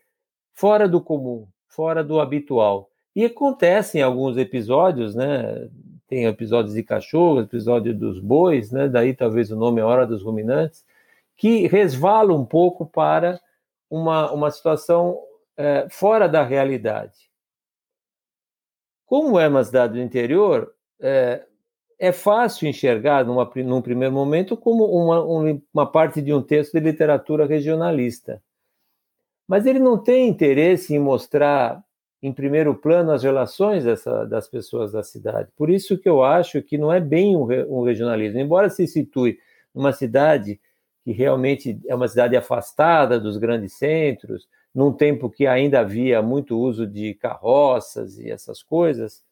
fora 0.54 0.88
do 0.88 1.02
comum, 1.02 1.46
fora 1.68 2.02
do 2.02 2.22
habitual. 2.22 2.90
E 3.14 3.26
acontecem 3.26 4.02
alguns 4.02 4.38
episódios, 4.38 5.14
né? 5.14 5.68
Tem 6.08 6.24
episódios 6.24 6.74
de 6.74 6.84
cachorros, 6.84 7.44
episódio 7.44 7.94
dos 7.94 8.22
bois, 8.22 8.72
né? 8.72 8.88
Daí 8.88 9.14
talvez 9.14 9.52
o 9.52 9.58
nome 9.58 9.82
é 9.82 9.84
Hora 9.84 10.08
dos 10.08 10.24
Ruminantes, 10.24 10.86
que 11.36 11.68
resvalam 11.68 12.40
um 12.40 12.46
pouco 12.46 12.86
para 12.86 13.42
uma, 13.90 14.32
uma 14.32 14.50
situação 14.52 15.20
é, 15.58 15.86
fora 15.90 16.30
da 16.30 16.44
realidade. 16.44 17.28
Como 19.06 19.38
é 19.38 19.50
uma 19.50 19.66
cidade 19.66 19.96
do 19.96 20.02
interior, 20.02 20.77
é, 21.00 21.44
é 22.00 22.12
fácil 22.12 22.68
enxergar, 22.68 23.26
numa, 23.26 23.50
num 23.56 23.82
primeiro 23.82 24.14
momento, 24.14 24.56
como 24.56 24.86
uma, 24.86 25.24
uma 25.74 25.92
parte 25.92 26.22
de 26.22 26.34
um 26.34 26.42
texto 26.42 26.74
de 26.74 26.80
literatura 26.80 27.46
regionalista. 27.46 28.42
Mas 29.48 29.66
ele 29.66 29.80
não 29.80 29.98
tem 29.98 30.28
interesse 30.28 30.94
em 30.94 31.00
mostrar 31.00 31.84
em 32.22 32.34
primeiro 32.34 32.76
plano 32.76 33.12
as 33.12 33.24
relações 33.24 33.84
dessa, 33.84 34.26
das 34.26 34.48
pessoas 34.48 34.92
da 34.92 35.04
cidade. 35.04 35.50
Por 35.56 35.70
isso 35.70 35.98
que 35.98 36.10
eu 36.10 36.24
acho 36.24 36.62
que 36.62 36.78
não 36.78 36.92
é 36.92 37.00
bem 37.00 37.36
um, 37.36 37.48
um 37.70 37.84
regionalismo. 37.84 38.40
Embora 38.40 38.70
se 38.70 38.88
situe 38.88 39.40
numa 39.74 39.94
cidade 39.94 40.60
que 41.04 41.12
realmente 41.12 41.80
é 41.88 41.96
uma 41.96 42.08
cidade 42.08 42.36
afastada 42.36 43.20
dos 43.20 43.38
grandes 43.38 43.74
centros, 43.74 44.48
num 44.76 44.92
tempo 44.92 45.30
que 45.30 45.48
ainda 45.48 45.80
havia 45.80 46.22
muito 46.22 46.60
uso 46.60 46.86
de 46.86 47.14
carroças 47.14 48.20
e 48.20 48.30
essas 48.30 48.62
coisas, 48.62 49.24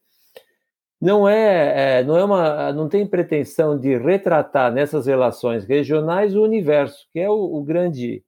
não 1.01 1.27
é, 1.27 1.99
é, 1.99 2.03
não 2.03 2.17
é 2.17 2.23
uma, 2.23 2.73
não 2.73 2.87
tem 2.89 3.05
pretensão 3.05 3.77
de 3.77 3.97
retratar 3.97 4.71
nessas 4.71 5.05
relações 5.05 5.65
regionais 5.65 6.35
o 6.35 6.43
universo, 6.43 7.07
que 7.11 7.19
é 7.19 7.29
o, 7.29 7.33
o 7.33 7.63
grande, 7.63 8.23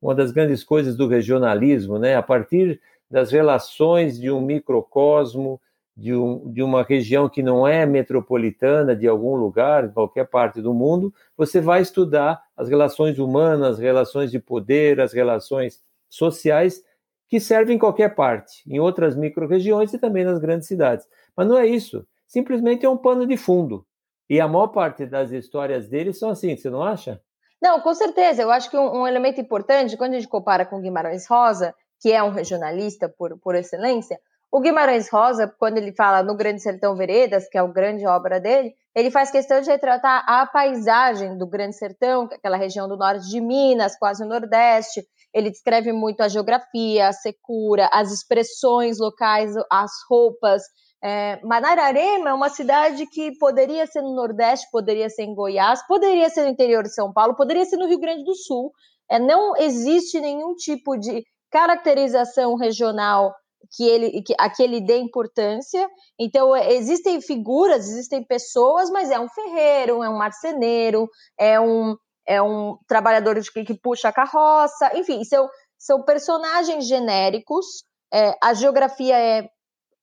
uma 0.00 0.14
das 0.14 0.30
grandes 0.30 0.62
coisas 0.62 0.96
do 0.96 1.08
regionalismo, 1.08 1.98
né? 1.98 2.16
A 2.16 2.22
partir 2.22 2.80
das 3.10 3.30
relações 3.30 4.18
de 4.18 4.30
um 4.30 4.40
microcosmo, 4.40 5.60
de, 5.96 6.14
um, 6.14 6.52
de 6.52 6.62
uma 6.62 6.82
região 6.82 7.28
que 7.28 7.42
não 7.42 7.66
é 7.66 7.86
metropolitana 7.86 8.94
de 8.94 9.08
algum 9.08 9.34
lugar, 9.34 9.86
em 9.86 9.90
qualquer 9.90 10.26
parte 10.26 10.60
do 10.60 10.74
mundo, 10.74 11.12
você 11.36 11.60
vai 11.60 11.80
estudar 11.80 12.42
as 12.56 12.68
relações 12.68 13.18
humanas, 13.18 13.74
as 13.74 13.78
relações 13.78 14.30
de 14.30 14.38
poder, 14.38 15.00
as 15.00 15.12
relações 15.12 15.80
sociais 16.08 16.82
que 17.28 17.40
servem 17.40 17.76
em 17.76 17.78
qualquer 17.78 18.14
parte, 18.14 18.62
em 18.66 18.78
outras 18.78 19.16
micro-regiões 19.16 19.92
e 19.92 19.98
também 19.98 20.24
nas 20.24 20.38
grandes 20.38 20.68
cidades. 20.68 21.06
Mas 21.36 21.46
não 21.46 21.58
é 21.58 21.66
isso. 21.66 22.06
Simplesmente 22.26 22.84
é 22.84 22.88
um 22.88 22.96
pano 22.96 23.26
de 23.26 23.36
fundo. 23.36 23.84
E 24.28 24.40
a 24.40 24.48
maior 24.48 24.68
parte 24.68 25.06
das 25.06 25.30
histórias 25.30 25.88
deles 25.88 26.18
são 26.18 26.30
assim, 26.30 26.56
você 26.56 26.68
não 26.68 26.82
acha? 26.82 27.20
Não, 27.62 27.80
com 27.80 27.94
certeza. 27.94 28.42
Eu 28.42 28.50
acho 28.50 28.70
que 28.70 28.76
um, 28.76 29.02
um 29.02 29.06
elemento 29.06 29.40
importante, 29.40 29.96
quando 29.96 30.12
a 30.12 30.16
gente 30.18 30.28
compara 30.28 30.66
com 30.66 30.80
Guimarães 30.80 31.26
Rosa, 31.28 31.74
que 32.00 32.12
é 32.12 32.22
um 32.22 32.30
regionalista 32.30 33.08
por, 33.08 33.38
por 33.38 33.54
excelência, 33.54 34.18
o 34.50 34.60
Guimarães 34.60 35.08
Rosa, 35.10 35.52
quando 35.58 35.76
ele 35.76 35.92
fala 35.92 36.22
no 36.22 36.36
Grande 36.36 36.62
Sertão 36.62 36.96
Veredas, 36.96 37.48
que 37.48 37.58
é 37.58 37.60
a 37.60 37.66
grande 37.66 38.06
obra 38.06 38.40
dele, 38.40 38.74
ele 38.94 39.10
faz 39.10 39.30
questão 39.30 39.60
de 39.60 39.68
retratar 39.68 40.24
a 40.26 40.46
paisagem 40.46 41.36
do 41.36 41.46
Grande 41.46 41.76
Sertão, 41.76 42.28
é 42.30 42.36
aquela 42.36 42.56
região 42.56 42.88
do 42.88 42.96
norte 42.96 43.28
de 43.28 43.40
Minas, 43.40 43.98
quase 43.98 44.22
o 44.24 44.26
Nordeste. 44.26 45.06
Ele 45.32 45.50
descreve 45.50 45.92
muito 45.92 46.20
a 46.22 46.28
geografia, 46.28 47.08
a 47.08 47.12
secura, 47.12 47.88
as 47.92 48.12
expressões 48.12 48.98
locais, 48.98 49.52
as 49.70 49.90
roupas, 50.08 50.62
é, 51.02 51.38
Manararema 51.44 52.30
é 52.30 52.34
uma 52.34 52.48
cidade 52.48 53.06
que 53.06 53.30
poderia 53.38 53.86
ser 53.86 54.02
no 54.02 54.14
Nordeste, 54.14 54.66
poderia 54.72 55.08
ser 55.08 55.22
em 55.22 55.34
Goiás, 55.34 55.86
poderia 55.86 56.28
ser 56.30 56.42
no 56.42 56.48
interior 56.48 56.82
de 56.82 56.92
São 56.92 57.12
Paulo, 57.12 57.36
poderia 57.36 57.64
ser 57.64 57.76
no 57.76 57.86
Rio 57.86 58.00
Grande 58.00 58.24
do 58.24 58.34
Sul. 58.34 58.72
É, 59.08 59.18
não 59.18 59.56
existe 59.56 60.18
nenhum 60.20 60.54
tipo 60.54 60.96
de 60.96 61.22
caracterização 61.50 62.56
regional 62.56 63.32
que 63.76 63.84
ele, 63.84 64.22
que, 64.22 64.34
a 64.38 64.48
que 64.50 64.62
ele 64.62 64.80
dê 64.80 64.98
importância. 64.98 65.88
Então, 66.18 66.56
existem 66.56 67.20
figuras, 67.20 67.88
existem 67.88 68.24
pessoas, 68.24 68.90
mas 68.90 69.10
é 69.10 69.20
um 69.20 69.28
ferreiro, 69.28 70.02
é 70.02 70.08
um 70.08 70.18
marceneiro, 70.18 71.08
é 71.38 71.60
um, 71.60 71.96
é 72.26 72.42
um 72.42 72.76
trabalhador 72.86 73.38
de, 73.38 73.50
que 73.50 73.74
puxa 73.74 74.08
a 74.08 74.12
carroça, 74.12 74.90
enfim, 74.94 75.24
são, 75.24 75.48
são 75.78 76.02
personagens 76.02 76.86
genéricos. 76.86 77.84
É, 78.12 78.34
a 78.42 78.54
geografia 78.54 79.18
é 79.18 79.48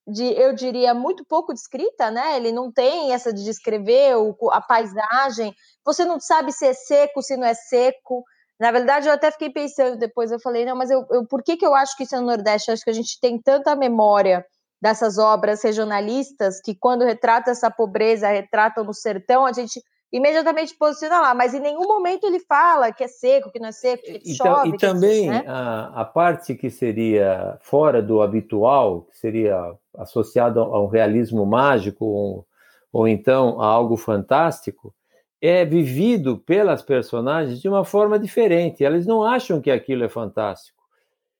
de, 0.07 0.25
eu 0.33 0.53
diria, 0.53 0.93
muito 0.93 1.25
pouco 1.25 1.53
descrita, 1.53 2.11
né? 2.11 2.35
Ele 2.35 2.51
não 2.51 2.71
tem 2.71 3.13
essa 3.13 3.31
de 3.31 3.43
descrever 3.43 4.15
o, 4.17 4.35
a 4.51 4.61
paisagem. 4.61 5.53
Você 5.85 6.03
não 6.03 6.19
sabe 6.19 6.51
se 6.51 6.65
é 6.65 6.73
seco, 6.73 7.21
se 7.21 7.37
não 7.37 7.47
é 7.47 7.53
seco. 7.53 8.23
Na 8.59 8.71
verdade, 8.71 9.07
eu 9.07 9.13
até 9.13 9.31
fiquei 9.31 9.49
pensando 9.49 9.97
depois, 9.97 10.31
eu 10.31 10.39
falei, 10.39 10.65
não, 10.65 10.75
mas 10.75 10.89
eu, 10.89 11.05
eu 11.09 11.25
por 11.27 11.41
que, 11.43 11.57
que 11.57 11.65
eu 11.65 11.73
acho 11.73 11.95
que 11.97 12.03
isso 12.03 12.15
é 12.15 12.19
no 12.19 12.27
Nordeste? 12.27 12.69
Eu 12.69 12.73
acho 12.73 12.83
que 12.83 12.89
a 12.89 12.93
gente 12.93 13.19
tem 13.19 13.41
tanta 13.41 13.75
memória 13.75 14.45
dessas 14.81 15.17
obras 15.17 15.63
regionalistas 15.63 16.59
que 16.61 16.75
quando 16.75 17.05
retrata 17.05 17.51
essa 17.51 17.71
pobreza, 17.71 18.27
retratam 18.27 18.83
no 18.83 18.93
sertão, 18.93 19.45
a 19.45 19.53
gente 19.53 19.81
imediatamente 20.13 20.75
posiciona 20.75 21.19
lá, 21.19 21.33
mas 21.33 21.55
em 21.55 21.59
nenhum 21.59 21.87
momento 21.87 22.27
ele 22.27 22.39
fala 22.39 22.93
que 22.93 23.03
é 23.03 23.07
seco, 23.07 23.51
que 23.51 23.59
não 23.59 23.69
é 23.69 23.71
seco, 23.71 24.03
que 24.03 24.21
então, 24.23 24.45
chove. 24.45 24.69
E 24.69 24.77
também 24.77 25.27
né? 25.27 25.43
a, 25.47 26.01
a, 26.01 26.05
parte 26.05 26.53
que 26.53 26.69
seria 26.69 27.57
fora 27.61 27.99
do 27.99 28.21
habitual, 28.21 29.07
que 29.09 29.17
seria 29.17 29.73
associado 29.97 30.59
a 30.59 30.79
um 30.79 30.85
realismo 30.85 31.43
mágico 31.47 32.05
ou, 32.05 32.47
ou 32.91 33.07
então 33.07 33.59
a 33.59 33.65
algo 33.65 33.97
fantástico, 33.97 34.93
é 35.41 35.65
vivido 35.65 36.37
pelas 36.37 36.83
personagens 36.83 37.59
de 37.59 37.67
uma 37.67 37.83
forma 37.83 38.19
diferente. 38.19 38.85
Elas 38.85 39.07
não 39.07 39.23
acham 39.23 39.59
que 39.59 39.71
aquilo 39.71 40.03
é 40.03 40.09
fantástico. 40.09 40.77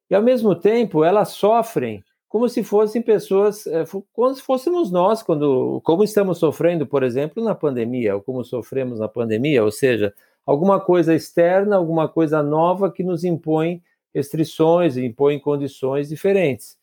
E 0.10 0.16
ao 0.16 0.22
mesmo 0.22 0.56
tempo, 0.56 1.04
elas 1.04 1.30
sofrem 1.30 2.04
como 2.34 2.50
se 2.50 2.64
fossem 2.64 3.00
pessoas, 3.00 3.68
é, 3.68 3.84
como 4.12 4.34
se 4.34 4.42
fôssemos 4.42 4.92
nós, 4.92 5.22
quando, 5.22 5.80
como 5.84 6.04
estamos 6.04 6.40
sofrendo, 6.40 6.84
por 6.84 7.04
exemplo, 7.04 7.44
na 7.44 7.54
pandemia, 7.54 8.16
ou 8.16 8.24
como 8.24 8.44
sofremos 8.44 8.98
na 8.98 9.08
pandemia, 9.08 9.64
ou 9.64 9.70
seja, 9.70 10.12
alguma 10.44 10.80
coisa 10.80 11.14
externa, 11.14 11.76
alguma 11.76 12.10
coisa 12.10 12.42
nova 12.42 12.92
que 12.92 13.04
nos 13.04 13.24
impõe 13.24 13.84
restrições, 14.12 14.98
impõe 14.98 15.38
condições 15.38 16.10
diferentes. 16.10 16.76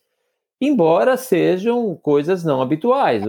Embora 0.60 1.16
sejam 1.16 1.96
coisas 1.96 2.44
não 2.44 2.62
habituais, 2.62 3.24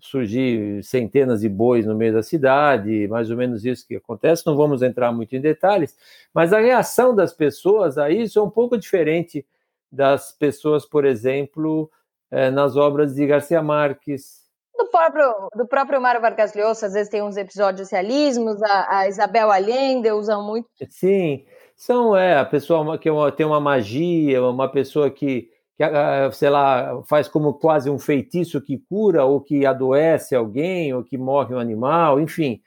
surgir 0.00 0.80
centenas 0.84 1.40
de 1.40 1.48
bois 1.48 1.84
no 1.84 1.96
meio 1.96 2.12
da 2.12 2.22
cidade, 2.22 3.08
mais 3.08 3.32
ou 3.32 3.36
menos 3.36 3.64
isso 3.64 3.84
que 3.84 3.96
acontece, 3.96 4.46
não 4.46 4.54
vamos 4.56 4.80
entrar 4.80 5.10
muito 5.10 5.34
em 5.34 5.40
detalhes, 5.40 5.96
mas 6.32 6.52
a 6.52 6.60
reação 6.60 7.12
das 7.12 7.32
pessoas 7.32 7.98
a 7.98 8.10
isso 8.10 8.38
é 8.38 8.42
um 8.42 8.50
pouco 8.50 8.78
diferente 8.78 9.44
das 9.90 10.32
pessoas, 10.32 10.86
por 10.86 11.04
exemplo, 11.04 11.90
é, 12.30 12.50
nas 12.50 12.76
obras 12.76 13.14
de 13.14 13.26
Garcia 13.26 13.62
Marques. 13.62 14.44
Do 14.76 14.86
próprio, 14.90 15.48
do 15.54 15.66
próprio 15.66 16.00
Mário 16.00 16.20
Vargas 16.20 16.54
Llosa, 16.54 16.86
às 16.86 16.92
vezes 16.92 17.08
tem 17.08 17.22
uns 17.22 17.36
episódios 17.36 17.90
realismos, 17.90 18.62
a, 18.62 18.98
a 18.98 19.08
Isabel 19.08 19.50
Allende 19.50 20.10
usam 20.10 20.44
muito. 20.44 20.68
Sim, 20.90 21.44
são, 21.74 22.16
é, 22.16 22.38
a 22.38 22.44
pessoa 22.44 22.98
que 22.98 23.08
é 23.08 23.30
tem 23.32 23.46
uma 23.46 23.60
magia, 23.60 24.42
uma 24.42 24.70
pessoa 24.70 25.10
que, 25.10 25.48
que, 25.76 25.84
sei 26.32 26.50
lá, 26.50 27.02
faz 27.08 27.28
como 27.28 27.54
quase 27.54 27.88
um 27.88 27.98
feitiço 27.98 28.60
que 28.60 28.78
cura 28.78 29.24
ou 29.24 29.40
que 29.40 29.64
adoece 29.64 30.34
alguém 30.34 30.92
ou 30.92 31.02
que 31.02 31.16
morre 31.16 31.54
um 31.54 31.58
animal, 31.58 32.20
enfim 32.20 32.60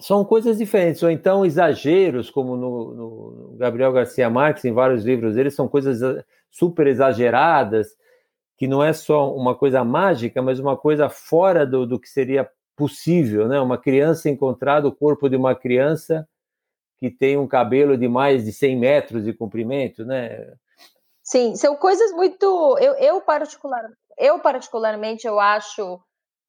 são 0.00 0.24
coisas 0.24 0.58
diferentes, 0.58 1.02
ou 1.02 1.10
então 1.10 1.44
exageros, 1.44 2.30
como 2.30 2.56
no, 2.56 2.94
no, 2.94 3.56
Gabriel 3.56 3.92
Garcia 3.92 4.30
Marques, 4.30 4.64
em 4.64 4.72
vários 4.72 5.04
livros 5.04 5.34
dele, 5.34 5.50
são 5.50 5.68
coisas 5.68 6.24
super 6.50 6.86
exageradas, 6.86 7.96
que 8.56 8.68
não 8.68 8.82
é 8.82 8.92
só 8.92 9.34
uma 9.34 9.56
coisa 9.56 9.84
mágica, 9.84 10.40
mas 10.40 10.60
uma 10.60 10.76
coisa 10.76 11.08
fora 11.08 11.66
do, 11.66 11.86
do 11.86 11.98
que 11.98 12.08
seria 12.08 12.48
possível, 12.76 13.48
né? 13.48 13.60
Uma 13.60 13.76
criança 13.76 14.28
encontrar 14.28 14.86
o 14.86 14.94
corpo 14.94 15.28
de 15.28 15.36
uma 15.36 15.54
criança 15.54 16.28
que 16.98 17.10
tem 17.10 17.36
um 17.36 17.46
cabelo 17.46 17.96
de 17.96 18.08
mais 18.08 18.44
de 18.44 18.52
100 18.52 18.76
metros 18.76 19.24
de 19.24 19.32
comprimento, 19.32 20.04
né? 20.04 20.54
Sim, 21.22 21.56
são 21.56 21.76
coisas 21.76 22.12
muito. 22.12 22.78
Eu, 22.80 22.94
eu, 22.94 23.20
particular, 23.20 23.82
eu 24.16 24.38
particularmente, 24.38 25.26
eu 25.26 25.38
acho 25.38 26.00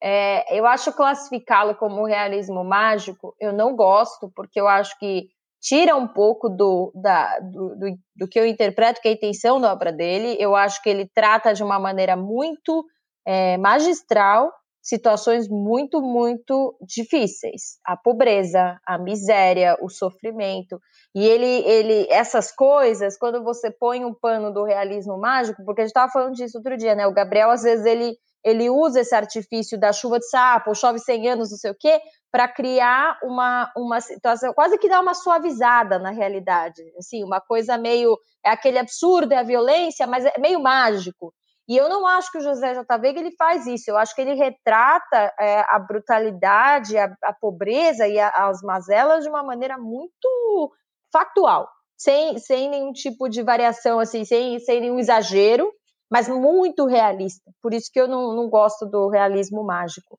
é, 0.02 0.58
eu 0.58 0.66
acho 0.66 0.92
classificá-lo 0.92 1.74
como 1.74 2.06
realismo 2.06 2.64
mágico, 2.64 3.34
eu 3.38 3.52
não 3.52 3.76
gosto, 3.76 4.30
porque 4.34 4.60
eu 4.60 4.66
acho 4.66 4.98
que 4.98 5.28
tira 5.60 5.94
um 5.94 6.08
pouco 6.08 6.48
do, 6.48 6.90
da, 6.94 7.38
do, 7.40 7.76
do, 7.76 7.98
do, 8.16 8.28
que 8.28 8.40
eu 8.40 8.46
interpreto 8.46 9.00
que 9.00 9.08
é 9.08 9.10
a 9.10 9.14
intenção 9.14 9.60
da 9.60 9.72
obra 9.72 9.92
dele. 9.92 10.36
Eu 10.40 10.56
acho 10.56 10.82
que 10.82 10.88
ele 10.88 11.06
trata 11.14 11.52
de 11.52 11.62
uma 11.62 11.78
maneira 11.78 12.16
muito 12.16 12.84
é, 13.26 13.58
magistral 13.58 14.50
situações 14.82 15.46
muito, 15.48 16.00
muito 16.00 16.76
difíceis. 16.80 17.78
A 17.84 17.96
pobreza, 17.96 18.80
a 18.86 18.98
miséria, 18.98 19.76
o 19.80 19.90
sofrimento. 19.90 20.80
E 21.14 21.26
ele, 21.26 21.68
ele, 21.68 22.06
essas 22.10 22.50
coisas, 22.50 23.18
quando 23.18 23.44
você 23.44 23.70
põe 23.70 24.04
um 24.04 24.14
pano 24.14 24.52
do 24.52 24.64
realismo 24.64 25.18
mágico, 25.18 25.62
porque 25.64 25.82
a 25.82 25.84
gente 25.84 25.90
estava 25.90 26.10
falando 26.10 26.34
disso 26.34 26.58
outro 26.58 26.76
dia, 26.76 26.94
né? 26.94 27.06
O 27.06 27.12
Gabriel, 27.12 27.50
às 27.50 27.62
vezes, 27.62 27.84
ele 27.84 28.16
ele 28.44 28.70
usa 28.70 29.00
esse 29.00 29.14
artifício 29.14 29.78
da 29.78 29.92
chuva 29.92 30.18
de 30.18 30.28
sapo, 30.28 30.74
chove 30.74 30.98
100 30.98 31.28
anos, 31.28 31.50
não 31.50 31.58
sei 31.58 31.70
o 31.70 31.76
quê, 31.78 32.00
para 32.30 32.48
criar 32.48 33.18
uma, 33.22 33.70
uma 33.76 34.00
situação, 34.00 34.52
quase 34.54 34.78
que 34.78 34.88
dá 34.88 35.00
uma 35.00 35.14
suavizada 35.14 35.98
na 35.98 36.10
realidade, 36.10 36.82
assim, 36.98 37.24
uma 37.24 37.40
coisa 37.40 37.76
meio, 37.76 38.16
é 38.44 38.50
aquele 38.50 38.78
absurdo, 38.78 39.32
é 39.32 39.38
a 39.38 39.42
violência, 39.42 40.06
mas 40.06 40.24
é 40.24 40.32
meio 40.38 40.60
mágico. 40.60 41.34
E 41.68 41.76
eu 41.76 41.88
não 41.88 42.06
acho 42.06 42.32
que 42.32 42.38
o 42.38 42.40
José 42.40 42.74
J. 42.74 42.98
Veiga 42.98 43.20
ele 43.20 43.30
faz 43.36 43.66
isso, 43.66 43.90
eu 43.90 43.96
acho 43.96 44.14
que 44.14 44.20
ele 44.20 44.34
retrata 44.34 45.32
é, 45.38 45.64
a 45.68 45.78
brutalidade, 45.78 46.96
a, 46.96 47.12
a 47.22 47.32
pobreza 47.32 48.08
e 48.08 48.18
a, 48.18 48.28
as 48.28 48.60
mazelas 48.62 49.22
de 49.22 49.28
uma 49.28 49.42
maneira 49.42 49.78
muito 49.78 50.72
factual, 51.12 51.68
sem, 51.96 52.38
sem 52.38 52.68
nenhum 52.68 52.92
tipo 52.92 53.28
de 53.28 53.42
variação, 53.42 54.00
assim, 54.00 54.24
sem, 54.24 54.58
sem 54.60 54.80
nenhum 54.80 54.98
exagero, 54.98 55.72
mas 56.10 56.28
muito 56.28 56.86
realista. 56.86 57.50
Por 57.62 57.72
isso 57.72 57.90
que 57.92 58.00
eu 58.00 58.08
não, 58.08 58.34
não 58.34 58.48
gosto 58.48 58.84
do 58.84 59.08
realismo 59.08 59.62
mágico. 59.62 60.18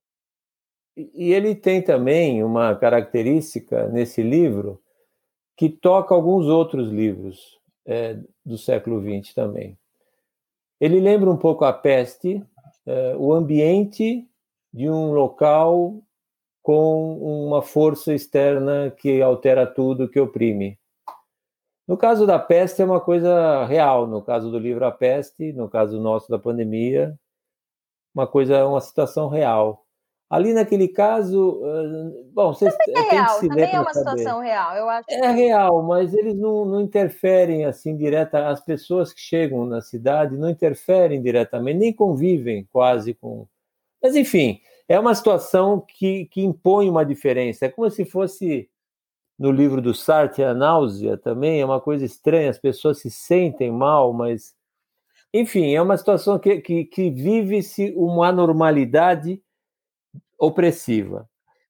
E 0.95 1.33
ele 1.33 1.55
tem 1.55 1.81
também 1.81 2.43
uma 2.43 2.75
característica 2.75 3.87
nesse 3.87 4.21
livro 4.21 4.81
que 5.57 5.69
toca 5.69 6.13
alguns 6.13 6.47
outros 6.47 6.89
livros 6.91 7.59
é, 7.85 8.17
do 8.45 8.57
século 8.57 9.01
XX 9.01 9.33
também. 9.33 9.77
Ele 10.79 10.99
lembra 10.99 11.29
um 11.29 11.37
pouco 11.37 11.63
a 11.63 11.71
peste, 11.71 12.43
é, 12.85 13.15
o 13.15 13.33
ambiente 13.33 14.27
de 14.73 14.89
um 14.89 15.11
local 15.11 16.01
com 16.61 17.17
uma 17.47 17.61
força 17.61 18.13
externa 18.13 18.91
que 18.91 19.21
altera 19.21 19.65
tudo, 19.65 20.09
que 20.09 20.19
oprime. 20.19 20.79
No 21.91 21.97
caso 21.97 22.25
da 22.25 22.39
peste 22.39 22.81
é 22.81 22.85
uma 22.85 23.01
coisa 23.01 23.65
real, 23.65 24.07
no 24.07 24.21
caso 24.21 24.49
do 24.49 24.57
livro 24.57 24.85
A 24.85 24.93
Peste, 24.93 25.51
no 25.51 25.67
caso 25.67 25.99
nosso 25.99 26.31
da 26.31 26.39
pandemia, 26.39 27.19
uma 28.15 28.25
coisa, 28.25 28.65
uma 28.65 28.79
situação 28.79 29.27
real. 29.27 29.85
Ali 30.29 30.53
naquele 30.53 30.87
caso, 30.87 31.61
bom, 32.33 32.53
vocês 32.53 32.73
também 32.77 33.03
é 33.03 33.11
real, 33.11 33.39
também 33.41 33.75
é 33.75 33.77
uma 33.81 33.93
saber. 33.93 34.09
situação 34.09 34.39
real, 34.39 34.77
eu 34.77 34.89
acho. 34.89 35.05
É 35.11 35.31
real, 35.31 35.83
mas 35.83 36.13
eles 36.13 36.33
não, 36.33 36.63
não 36.63 36.79
interferem 36.79 37.65
assim 37.65 37.97
direta. 37.97 38.47
As 38.47 38.63
pessoas 38.63 39.11
que 39.11 39.19
chegam 39.19 39.65
na 39.65 39.81
cidade 39.81 40.37
não 40.37 40.49
interferem 40.49 41.21
diretamente, 41.21 41.77
nem 41.77 41.93
convivem 41.93 42.69
quase 42.71 43.13
com. 43.13 43.45
Mas 44.01 44.15
enfim, 44.15 44.61
é 44.87 44.97
uma 44.97 45.13
situação 45.13 45.85
que, 45.85 46.23
que 46.27 46.41
impõe 46.41 46.89
uma 46.89 47.03
diferença. 47.03 47.65
É 47.65 47.69
como 47.69 47.89
se 47.91 48.05
fosse 48.05 48.70
no 49.41 49.51
livro 49.51 49.81
do 49.81 49.91
Sartre 49.91 50.43
a 50.43 50.53
náusea 50.53 51.17
também 51.17 51.61
é 51.61 51.65
uma 51.65 51.81
coisa 51.81 52.05
estranha. 52.05 52.51
As 52.51 52.59
pessoas 52.59 52.99
se 52.99 53.09
sentem 53.09 53.71
mal, 53.71 54.13
mas 54.13 54.53
enfim, 55.33 55.73
é 55.73 55.81
uma 55.81 55.97
situação 55.97 56.37
que, 56.37 56.61
que, 56.61 56.85
que 56.85 57.09
vive-se 57.09 57.91
uma 57.97 58.27
anormalidade 58.27 59.41
opressiva. 60.37 61.27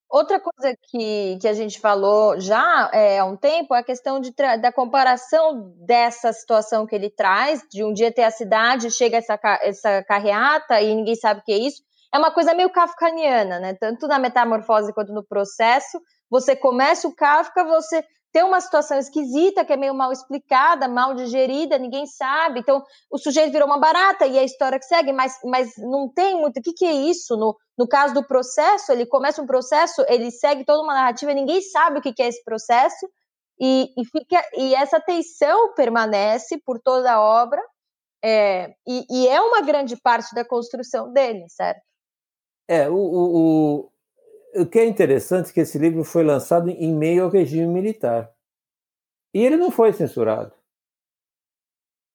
Outra 0.09 0.37
coisa 0.41 0.75
que, 0.89 1.37
que 1.39 1.47
a 1.47 1.53
gente 1.53 1.79
falou 1.79 2.37
já 2.41 2.91
é, 2.93 3.19
há 3.19 3.23
um 3.23 3.37
tempo 3.37 3.73
é 3.73 3.79
a 3.79 3.83
questão 3.83 4.19
de, 4.19 4.31
da 4.31 4.73
comparação 4.73 5.73
dessa 5.77 6.33
situação 6.33 6.85
que 6.85 6.93
ele 6.93 7.09
traz, 7.09 7.65
de 7.71 7.85
um 7.85 7.93
dia 7.93 8.11
ter 8.11 8.23
a 8.23 8.31
cidade, 8.31 8.91
chega 8.91 9.15
essa, 9.15 9.39
essa 9.61 10.03
carreata 10.03 10.81
e 10.81 10.93
ninguém 10.93 11.15
sabe 11.15 11.39
o 11.39 11.43
que 11.43 11.53
é 11.53 11.57
isso. 11.57 11.81
É 12.13 12.17
uma 12.17 12.31
coisa 12.31 12.53
meio 12.53 12.69
kafkaniana, 12.69 13.61
né? 13.61 13.73
Tanto 13.75 14.09
na 14.09 14.19
metamorfose 14.19 14.91
quanto 14.91 15.13
no 15.13 15.23
processo. 15.23 16.01
Você 16.31 16.55
começa 16.55 17.07
o 17.07 17.13
Kafka, 17.13 17.63
você 17.65 18.03
tem 18.31 18.43
uma 18.43 18.61
situação 18.61 18.97
esquisita, 18.97 19.65
que 19.65 19.73
é 19.73 19.77
meio 19.77 19.93
mal 19.93 20.11
explicada, 20.11 20.87
mal 20.87 21.13
digerida, 21.13 21.77
ninguém 21.77 22.07
sabe. 22.07 22.61
Então, 22.61 22.81
o 23.11 23.17
sujeito 23.17 23.51
virou 23.51 23.67
uma 23.67 23.77
barata 23.77 24.25
e 24.25 24.39
a 24.39 24.43
história 24.43 24.79
que 24.79 24.85
segue, 24.85 25.11
mas, 25.11 25.37
mas 25.43 25.73
não 25.77 26.07
tem 26.07 26.39
muito. 26.39 26.57
O 26.57 26.61
que, 26.61 26.71
que 26.71 26.85
é 26.85 26.93
isso? 26.93 27.35
No, 27.35 27.57
no 27.77 27.87
caso 27.87 28.13
do 28.13 28.25
processo, 28.25 28.91
ele 28.91 29.05
começa 29.05 29.41
um 29.41 29.45
processo, 29.45 30.05
ele 30.07 30.31
segue 30.31 30.63
toda 30.63 30.81
uma 30.81 30.93
narrativa, 30.93 31.33
ninguém 31.33 31.61
sabe 31.61 31.99
o 31.99 32.01
que, 32.01 32.13
que 32.13 32.23
é 32.23 32.27
esse 32.27 32.43
processo, 32.45 33.05
e, 33.59 33.93
e, 33.97 34.05
fica, 34.05 34.41
e 34.55 34.73
essa 34.73 34.99
tensão 34.99 35.73
permanece 35.73 36.57
por 36.65 36.79
toda 36.79 37.11
a 37.11 37.21
obra, 37.21 37.61
é, 38.23 38.73
e, 38.87 39.05
e, 39.09 39.27
é 39.27 39.41
uma 39.41 39.61
grande 39.61 39.97
parte 39.97 40.33
da 40.33 40.45
construção 40.45 41.11
dele, 41.11 41.45
certo? 41.49 41.81
É, 42.67 42.87
o, 42.87 42.95
o, 42.95 43.91
o 44.55 44.65
que 44.65 44.79
é 44.79 44.85
interessante 44.85 45.49
é 45.49 45.53
que 45.53 45.59
esse 45.61 45.77
livro 45.77 46.03
foi 46.03 46.23
lançado 46.23 46.69
em 46.69 46.93
meio 46.93 47.23
ao 47.23 47.29
regime 47.29 47.67
militar. 47.67 48.31
E 49.33 49.43
ele 49.43 49.57
não 49.57 49.71
foi 49.71 49.93
censurado. 49.93 50.53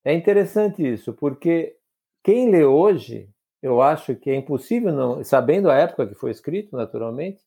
É 0.04 0.14
interessante 0.14 0.86
isso, 0.86 1.12
porque 1.14 1.76
quem 2.22 2.50
lê 2.50 2.64
hoje, 2.64 3.28
eu 3.62 3.80
acho 3.80 4.14
que 4.14 4.30
é 4.30 4.36
impossível 4.36 4.92
não, 4.92 5.24
sabendo 5.24 5.70
a 5.70 5.74
época 5.76 6.06
que 6.06 6.14
foi 6.14 6.30
escrito, 6.30 6.76
naturalmente, 6.76 7.42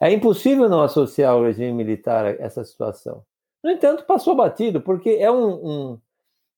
é 0.00 0.10
impossível 0.10 0.68
não 0.68 0.82
associar 0.82 1.36
o 1.36 1.44
regime 1.44 1.72
militar 1.72 2.24
a 2.24 2.30
essa 2.30 2.64
situação. 2.64 3.24
No 3.62 3.70
entanto, 3.70 4.06
passou 4.06 4.34
batido, 4.34 4.80
porque 4.80 5.10
é 5.10 5.30
um, 5.30 5.52
um, 5.92 6.00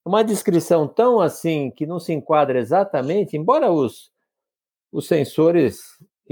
uma 0.05 0.23
descrição 0.23 0.87
tão 0.87 1.21
assim 1.21 1.71
que 1.71 1.85
não 1.85 1.99
se 1.99 2.13
enquadra 2.13 2.59
exatamente, 2.59 3.37
embora 3.37 3.71
os, 3.71 4.13
os 4.93 5.09
censores 5.09 5.81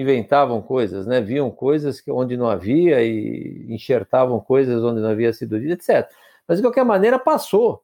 inventavam 0.01 0.63
coisas, 0.63 1.07
né? 1.07 1.21
Viam 1.21 1.51
coisas 1.51 2.03
onde 2.09 2.37
não 2.37 2.49
havia 2.49 3.03
e 3.03 3.67
enxertavam 3.69 4.41
coisas 4.41 4.83
onde 4.83 5.01
não 5.01 5.11
havia 5.11 5.33
sido 5.33 5.61
dito, 5.61 5.73
etc. 5.73 6.11
Mas 6.47 6.59
de 6.59 6.65
qualquer 6.65 6.85
maneira 6.85 7.19
passou, 7.19 7.83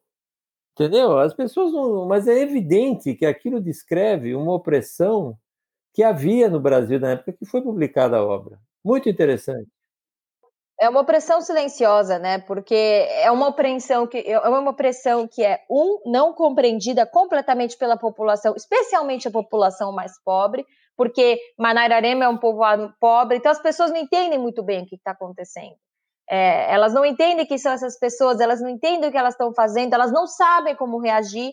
entendeu? 0.72 1.18
As 1.18 1.34
pessoas 1.34 1.72
não, 1.72 2.06
mas 2.06 2.26
é 2.26 2.40
evidente 2.40 3.14
que 3.14 3.26
aquilo 3.26 3.60
descreve 3.60 4.34
uma 4.34 4.54
opressão 4.54 5.38
que 5.94 6.02
havia 6.02 6.50
no 6.50 6.60
Brasil 6.60 7.00
na 7.00 7.12
época 7.12 7.32
que 7.32 7.46
foi 7.46 7.62
publicada 7.62 8.16
a 8.16 8.24
obra. 8.24 8.58
Muito 8.84 9.08
interessante. 9.08 9.68
É 10.78 10.90
uma 10.90 11.00
opressão 11.00 11.40
silenciosa, 11.40 12.18
né? 12.18 12.38
Porque 12.38 12.74
é 12.74 13.30
uma 13.30 13.48
opressão 13.48 14.06
que 14.06 14.18
é 14.18 14.38
uma 14.38 14.70
opressão 14.70 15.26
que 15.26 15.42
é 15.42 15.64
um 15.70 16.02
não 16.04 16.34
compreendida 16.34 17.06
completamente 17.06 17.78
pela 17.78 17.96
população, 17.96 18.54
especialmente 18.54 19.26
a 19.26 19.30
população 19.30 19.90
mais 19.90 20.22
pobre, 20.22 20.66
porque 20.96 21.38
Manairarema 21.58 22.24
é 22.24 22.28
um 22.28 22.38
povoado 22.38 22.92
pobre, 23.00 23.36
então 23.36 23.52
as 23.52 23.60
pessoas 23.60 23.90
não 23.90 23.98
entendem 23.98 24.38
muito 24.38 24.62
bem 24.62 24.82
o 24.82 24.86
que 24.86 24.96
está 24.96 25.10
acontecendo. 25.10 25.76
É, 26.28 26.72
elas 26.72 26.92
não 26.92 27.04
entendem 27.04 27.46
quem 27.46 27.58
são 27.58 27.72
essas 27.72 27.98
pessoas, 27.98 28.40
elas 28.40 28.60
não 28.60 28.68
entendem 28.68 29.08
o 29.08 29.12
que 29.12 29.18
elas 29.18 29.34
estão 29.34 29.54
fazendo, 29.54 29.94
elas 29.94 30.12
não 30.12 30.26
sabem 30.26 30.74
como 30.74 30.98
reagir. 30.98 31.52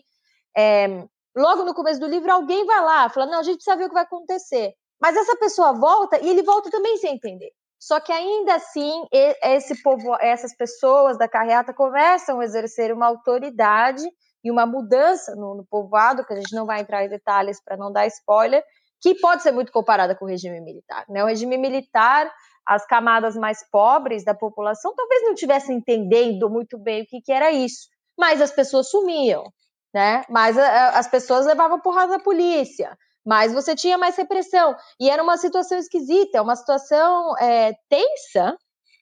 É, 0.56 1.04
logo 1.36 1.64
no 1.64 1.74
começo 1.74 2.00
do 2.00 2.06
livro, 2.06 2.30
alguém 2.32 2.66
vai 2.66 2.80
lá, 2.80 3.08
fala: 3.08 3.26
não, 3.26 3.38
a 3.38 3.42
gente 3.42 3.56
precisa 3.56 3.76
ver 3.76 3.84
o 3.84 3.88
que 3.88 3.94
vai 3.94 4.02
acontecer. 4.02 4.72
Mas 5.00 5.16
essa 5.16 5.36
pessoa 5.36 5.72
volta 5.72 6.18
e 6.18 6.28
ele 6.28 6.42
volta 6.42 6.70
também 6.70 6.96
sem 6.96 7.14
entender. 7.14 7.52
Só 7.78 8.00
que 8.00 8.10
ainda 8.10 8.54
assim, 8.54 9.04
esse 9.42 9.82
povo, 9.82 10.16
essas 10.18 10.56
pessoas 10.56 11.18
da 11.18 11.28
carreata 11.28 11.74
começam 11.74 12.40
a 12.40 12.44
exercer 12.44 12.90
uma 12.90 13.06
autoridade 13.06 14.02
e 14.42 14.50
uma 14.50 14.64
mudança 14.64 15.34
no, 15.36 15.54
no 15.54 15.66
povoado, 15.66 16.24
que 16.24 16.32
a 16.32 16.36
gente 16.36 16.54
não 16.54 16.64
vai 16.64 16.80
entrar 16.80 17.04
em 17.04 17.10
detalhes 17.10 17.62
para 17.62 17.76
não 17.76 17.92
dar 17.92 18.06
spoiler, 18.06 18.64
que 19.04 19.14
pode 19.16 19.42
ser 19.42 19.52
muito 19.52 19.70
comparada 19.70 20.14
com 20.14 20.24
o 20.24 20.28
regime 20.28 20.62
militar. 20.62 21.04
Né? 21.10 21.22
O 21.22 21.26
regime 21.26 21.58
militar, 21.58 22.32
as 22.66 22.86
camadas 22.86 23.36
mais 23.36 23.62
pobres 23.70 24.24
da 24.24 24.32
população 24.32 24.94
talvez 24.94 25.22
não 25.24 25.34
estivessem 25.34 25.76
entendendo 25.76 26.48
muito 26.48 26.78
bem 26.78 27.02
o 27.02 27.06
que, 27.06 27.20
que 27.20 27.30
era 27.30 27.52
isso, 27.52 27.86
mas 28.18 28.40
as 28.40 28.50
pessoas 28.50 28.88
sumiam, 28.88 29.44
né? 29.92 30.24
Mas 30.30 30.56
a, 30.56 30.66
a, 30.66 30.98
as 30.98 31.06
pessoas 31.06 31.44
levavam 31.44 31.78
porrada 31.80 32.16
da 32.16 32.18
polícia, 32.18 32.96
mas 33.26 33.52
você 33.52 33.74
tinha 33.74 33.98
mais 33.98 34.16
repressão. 34.16 34.74
E 34.98 35.10
era 35.10 35.22
uma 35.22 35.36
situação 35.36 35.76
esquisita, 35.76 36.40
uma 36.40 36.56
situação 36.56 37.36
é, 37.36 37.74
tensa 37.90 38.56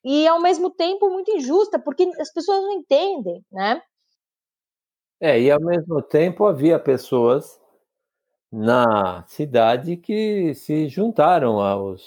e, 0.05 0.27
ao 0.27 0.43
mesmo 0.43 0.69
tempo, 0.69 1.09
muito 1.11 1.31
injusta, 1.31 1.79
porque 1.79 2.11
as 2.19 2.33
pessoas 2.33 2.61
não 2.61 2.73
entendem, 2.73 3.41
né? 3.53 3.81
É, 5.21 5.41
e 5.41 5.49
ao 5.49 5.61
mesmo 5.61 6.03
tempo 6.03 6.45
havia 6.45 6.77
pessoas 6.81 7.62
na 8.53 9.25
cidade 9.27 9.97
que 9.97 10.55
se 10.55 10.89
juntaram 10.89 11.61
aos, 11.61 12.03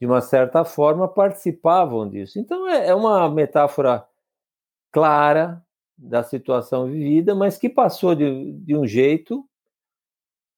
de 0.00 0.06
uma 0.06 0.20
certa 0.20 0.64
forma, 0.64 1.08
participavam 1.08 2.08
disso. 2.08 2.38
Então 2.38 2.68
é, 2.68 2.88
é 2.88 2.94
uma 2.94 3.30
metáfora 3.30 4.06
clara 4.92 5.62
da 5.98 6.22
situação 6.22 6.86
vivida, 6.86 7.34
mas 7.34 7.58
que 7.58 7.68
passou 7.70 8.14
de, 8.14 8.52
de 8.54 8.76
um 8.76 8.86
jeito 8.86 9.44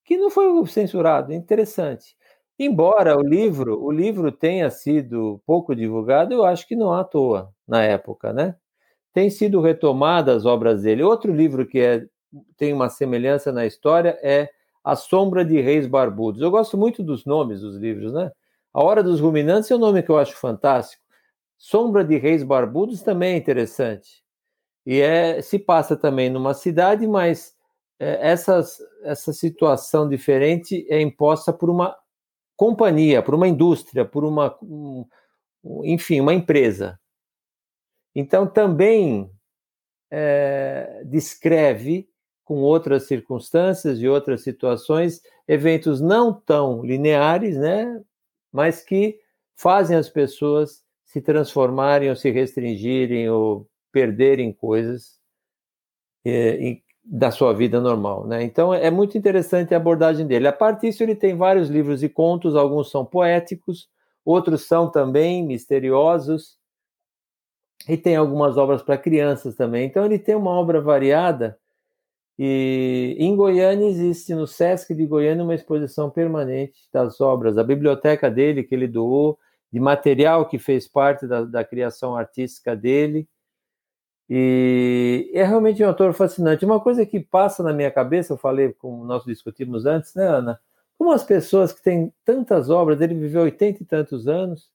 que 0.05 0.17
não 0.17 0.31
foi 0.31 0.67
censurado. 0.67 1.33
Interessante. 1.33 2.17
Embora 2.59 3.17
o 3.17 3.23
livro, 3.23 3.81
o 3.83 3.91
livro 3.93 4.33
tenha 4.33 4.69
sido 4.71 5.41
pouco 5.47 5.77
divulgado, 5.77 6.35
eu 6.35 6.45
acho 6.45 6.67
que 6.67 6.75
não 6.75 6.93
à 6.93 7.05
toa 7.05 7.53
na 7.67 7.85
época, 7.85 8.33
né? 8.33 8.57
Tem 9.13 9.31
sido 9.31 9.61
retomadas 9.61 10.39
as 10.39 10.47
obras 10.47 10.83
dele. 10.83 11.03
Outro 11.03 11.33
livro 11.33 11.67
que 11.67 11.81
é, 11.81 12.07
tem 12.57 12.73
uma 12.73 12.89
semelhança 12.89 13.53
na 13.53 13.67
história 13.67 14.19
é 14.23 14.51
a 14.89 14.97
Sombra 14.97 15.45
de 15.45 15.61
Reis 15.61 15.87
Barbudos. 15.87 16.41
Eu 16.41 16.51
gosto 16.51 16.79
muito 16.79 17.03
dos 17.03 17.27
nomes 17.27 17.61
dos 17.61 17.77
livros, 17.77 18.11
né? 18.11 18.33
A 18.73 18.83
Hora 18.83 19.03
dos 19.03 19.21
Ruminantes 19.21 19.71
é 19.71 19.77
um 19.77 19.79
nome 19.79 20.03
que 20.03 20.09
eu 20.09 20.17
acho 20.17 20.35
fantástico. 20.35 21.03
Sombra 21.59 22.03
de 22.03 22.17
Reis 22.17 22.43
Barbudos 22.43 23.03
também 23.03 23.35
é 23.35 23.37
interessante. 23.37 24.25
E 24.87 24.99
é, 24.99 25.43
se 25.43 25.59
passa 25.59 25.95
também 25.95 26.31
numa 26.31 26.55
cidade, 26.55 27.07
mas 27.07 27.55
é, 27.99 28.31
essas, 28.31 28.79
essa 29.03 29.31
situação 29.35 30.09
diferente 30.09 30.87
é 30.89 30.99
imposta 31.03 31.53
por 31.53 31.69
uma 31.69 31.95
companhia, 32.57 33.23
por 33.23 33.35
uma 33.35 33.47
indústria, 33.47 34.07
por 34.07 34.25
uma, 34.25 34.57
um, 34.63 35.05
enfim, 35.85 36.19
uma 36.19 36.33
empresa. 36.33 36.99
Então 38.15 38.47
também 38.47 39.31
é, 40.11 41.03
descreve 41.05 42.09
com 42.49 42.63
outras 42.63 43.03
circunstâncias 43.07 44.01
e 44.01 44.09
outras 44.09 44.41
situações, 44.41 45.21
eventos 45.47 46.01
não 46.01 46.33
tão 46.33 46.83
lineares, 46.83 47.59
né, 47.59 48.03
mas 48.51 48.83
que 48.83 49.21
fazem 49.55 49.95
as 49.95 50.09
pessoas 50.09 50.83
se 51.05 51.21
transformarem 51.21 52.09
ou 52.09 52.17
se 52.17 52.31
restringirem 52.31 53.29
ou 53.29 53.69
perderem 53.93 54.51
coisas. 54.51 55.19
E, 56.25 56.83
da 57.11 57.31
sua 57.31 57.55
vida 57.55 57.81
normal, 57.81 58.27
né? 58.27 58.43
Então 58.43 58.75
é 58.75 58.91
muito 58.91 59.17
interessante 59.17 59.73
a 59.73 59.79
abordagem 59.79 60.27
dele. 60.27 60.47
A 60.47 60.53
parte 60.53 60.83
disso, 60.83 61.03
ele 61.03 61.15
tem 61.15 61.35
vários 61.35 61.71
livros 61.71 62.03
e 62.03 62.09
contos, 62.09 62.55
alguns 62.55 62.91
são 62.91 63.03
poéticos, 63.03 63.89
outros 64.27 64.67
são 64.67 64.91
também 64.91 65.43
misteriosos, 65.43 66.59
e 67.89 67.97
tem 67.97 68.17
algumas 68.17 68.59
obras 68.59 68.83
para 68.83 68.99
crianças 68.99 69.55
também. 69.55 69.87
Então 69.87 70.05
ele 70.05 70.19
tem 70.19 70.35
uma 70.35 70.51
obra 70.51 70.81
variada. 70.81 71.59
E 72.39 73.17
em 73.19 73.35
Goiânia 73.35 73.89
existe 73.89 74.33
no 74.33 74.47
Sesc 74.47 74.95
de 74.95 75.05
Goiânia 75.07 75.43
uma 75.43 75.55
exposição 75.55 76.09
permanente 76.09 76.89
das 76.93 77.21
obras, 77.21 77.59
a 77.59 77.65
biblioteca 77.65 78.31
dele 78.31 78.63
que 78.63 78.75
ele 78.75 78.87
doou, 78.87 79.39
de 79.73 79.81
material 79.81 80.47
que 80.47 80.59
fez 80.59 80.87
parte 80.87 81.27
da, 81.27 81.45
da 81.45 81.65
criação 81.65 82.15
artística 82.15 82.77
dele. 82.77 83.29
E 84.31 85.31
é 85.35 85.43
realmente 85.43 85.83
um 85.83 85.89
autor 85.89 86.13
fascinante. 86.13 86.65
Uma 86.65 86.81
coisa 86.81 87.05
que 87.05 87.19
passa 87.19 87.63
na 87.63 87.73
minha 87.73 87.91
cabeça, 87.91 88.35
eu 88.35 88.37
falei, 88.37 88.73
como 88.75 89.05
nós 89.05 89.25
discutimos 89.25 89.85
antes, 89.87 90.15
né, 90.15 90.27
Ana? 90.27 90.61
Como 90.97 91.13
as 91.13 91.25
pessoas 91.25 91.73
que 91.73 91.83
têm 91.83 92.13
tantas 92.25 92.71
obras, 92.71 93.01
ele 93.01 93.15
viveu 93.15 93.43
oitenta 93.43 93.83
e 93.83 93.87
tantos 93.87 94.29
anos, 94.29 94.71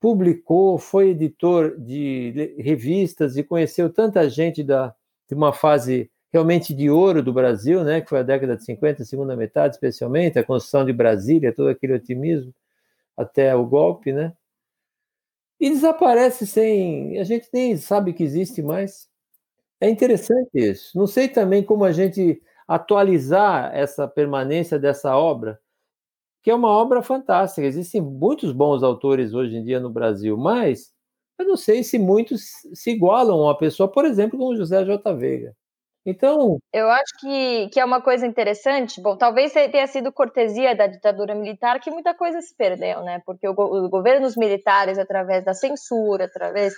publicou, 0.00 0.78
foi 0.78 1.10
editor 1.10 1.76
de 1.78 2.54
revistas 2.58 3.36
e 3.36 3.42
conheceu 3.42 3.92
tanta 3.92 4.28
gente 4.28 4.62
da, 4.62 4.94
de 5.28 5.34
uma 5.34 5.52
fase 5.52 6.10
realmente 6.32 6.74
de 6.74 6.90
ouro 6.90 7.22
do 7.22 7.32
Brasil, 7.32 7.84
né, 7.84 8.00
que 8.00 8.08
foi 8.08 8.20
a 8.20 8.22
década 8.22 8.56
de 8.56 8.64
50, 8.64 9.04
segunda 9.04 9.36
metade 9.36 9.74
especialmente, 9.76 10.38
a 10.38 10.44
construção 10.44 10.84
de 10.84 10.92
Brasília, 10.92 11.54
todo 11.54 11.68
aquele 11.68 11.94
otimismo 11.94 12.54
até 13.16 13.54
o 13.54 13.66
golpe, 13.66 14.12
né? 14.12 14.32
e 15.60 15.70
desaparece 15.70 16.46
sem. 16.46 17.18
A 17.18 17.24
gente 17.24 17.48
nem 17.52 17.76
sabe 17.76 18.12
que 18.12 18.22
existe 18.22 18.62
mais. 18.62 19.08
É 19.80 19.88
interessante 19.90 20.50
isso. 20.54 20.96
Não 20.98 21.06
sei 21.06 21.28
também 21.28 21.62
como 21.64 21.84
a 21.84 21.92
gente 21.92 22.42
atualizar 22.68 23.74
essa 23.74 24.08
permanência 24.08 24.78
dessa 24.78 25.16
obra, 25.16 25.60
que 26.42 26.50
é 26.50 26.54
uma 26.54 26.70
obra 26.70 27.02
fantástica. 27.02 27.66
Existem 27.66 28.00
muitos 28.02 28.52
bons 28.52 28.82
autores 28.82 29.34
hoje 29.34 29.56
em 29.56 29.64
dia 29.64 29.80
no 29.80 29.90
Brasil, 29.90 30.36
mas 30.36 30.92
eu 31.38 31.46
não 31.46 31.56
sei 31.56 31.84
se 31.84 31.98
muitos 31.98 32.42
se 32.74 32.92
igualam 32.92 33.38
a 33.40 33.44
uma 33.46 33.58
pessoa, 33.58 33.90
por 33.90 34.04
exemplo, 34.04 34.38
como 34.38 34.56
José 34.56 34.84
J. 34.84 35.14
Veiga. 35.14 35.56
Então. 36.08 36.58
Eu 36.72 36.88
acho 36.88 37.18
que, 37.20 37.68
que 37.68 37.78
é 37.78 37.84
uma 37.84 38.00
coisa 38.00 38.26
interessante. 38.26 39.00
Bom, 39.02 39.14
talvez 39.14 39.52
tenha 39.52 39.86
sido 39.86 40.10
cortesia 40.10 40.74
da 40.74 40.86
ditadura 40.86 41.34
militar 41.34 41.78
que 41.80 41.90
muita 41.90 42.14
coisa 42.14 42.40
se 42.40 42.56
perdeu, 42.56 43.02
né? 43.02 43.20
Porque 43.26 43.46
o, 43.46 43.54
os 43.54 43.90
governos 43.90 44.34
militares, 44.34 44.98
através 44.98 45.44
da 45.44 45.52
censura, 45.52 46.24
através. 46.24 46.72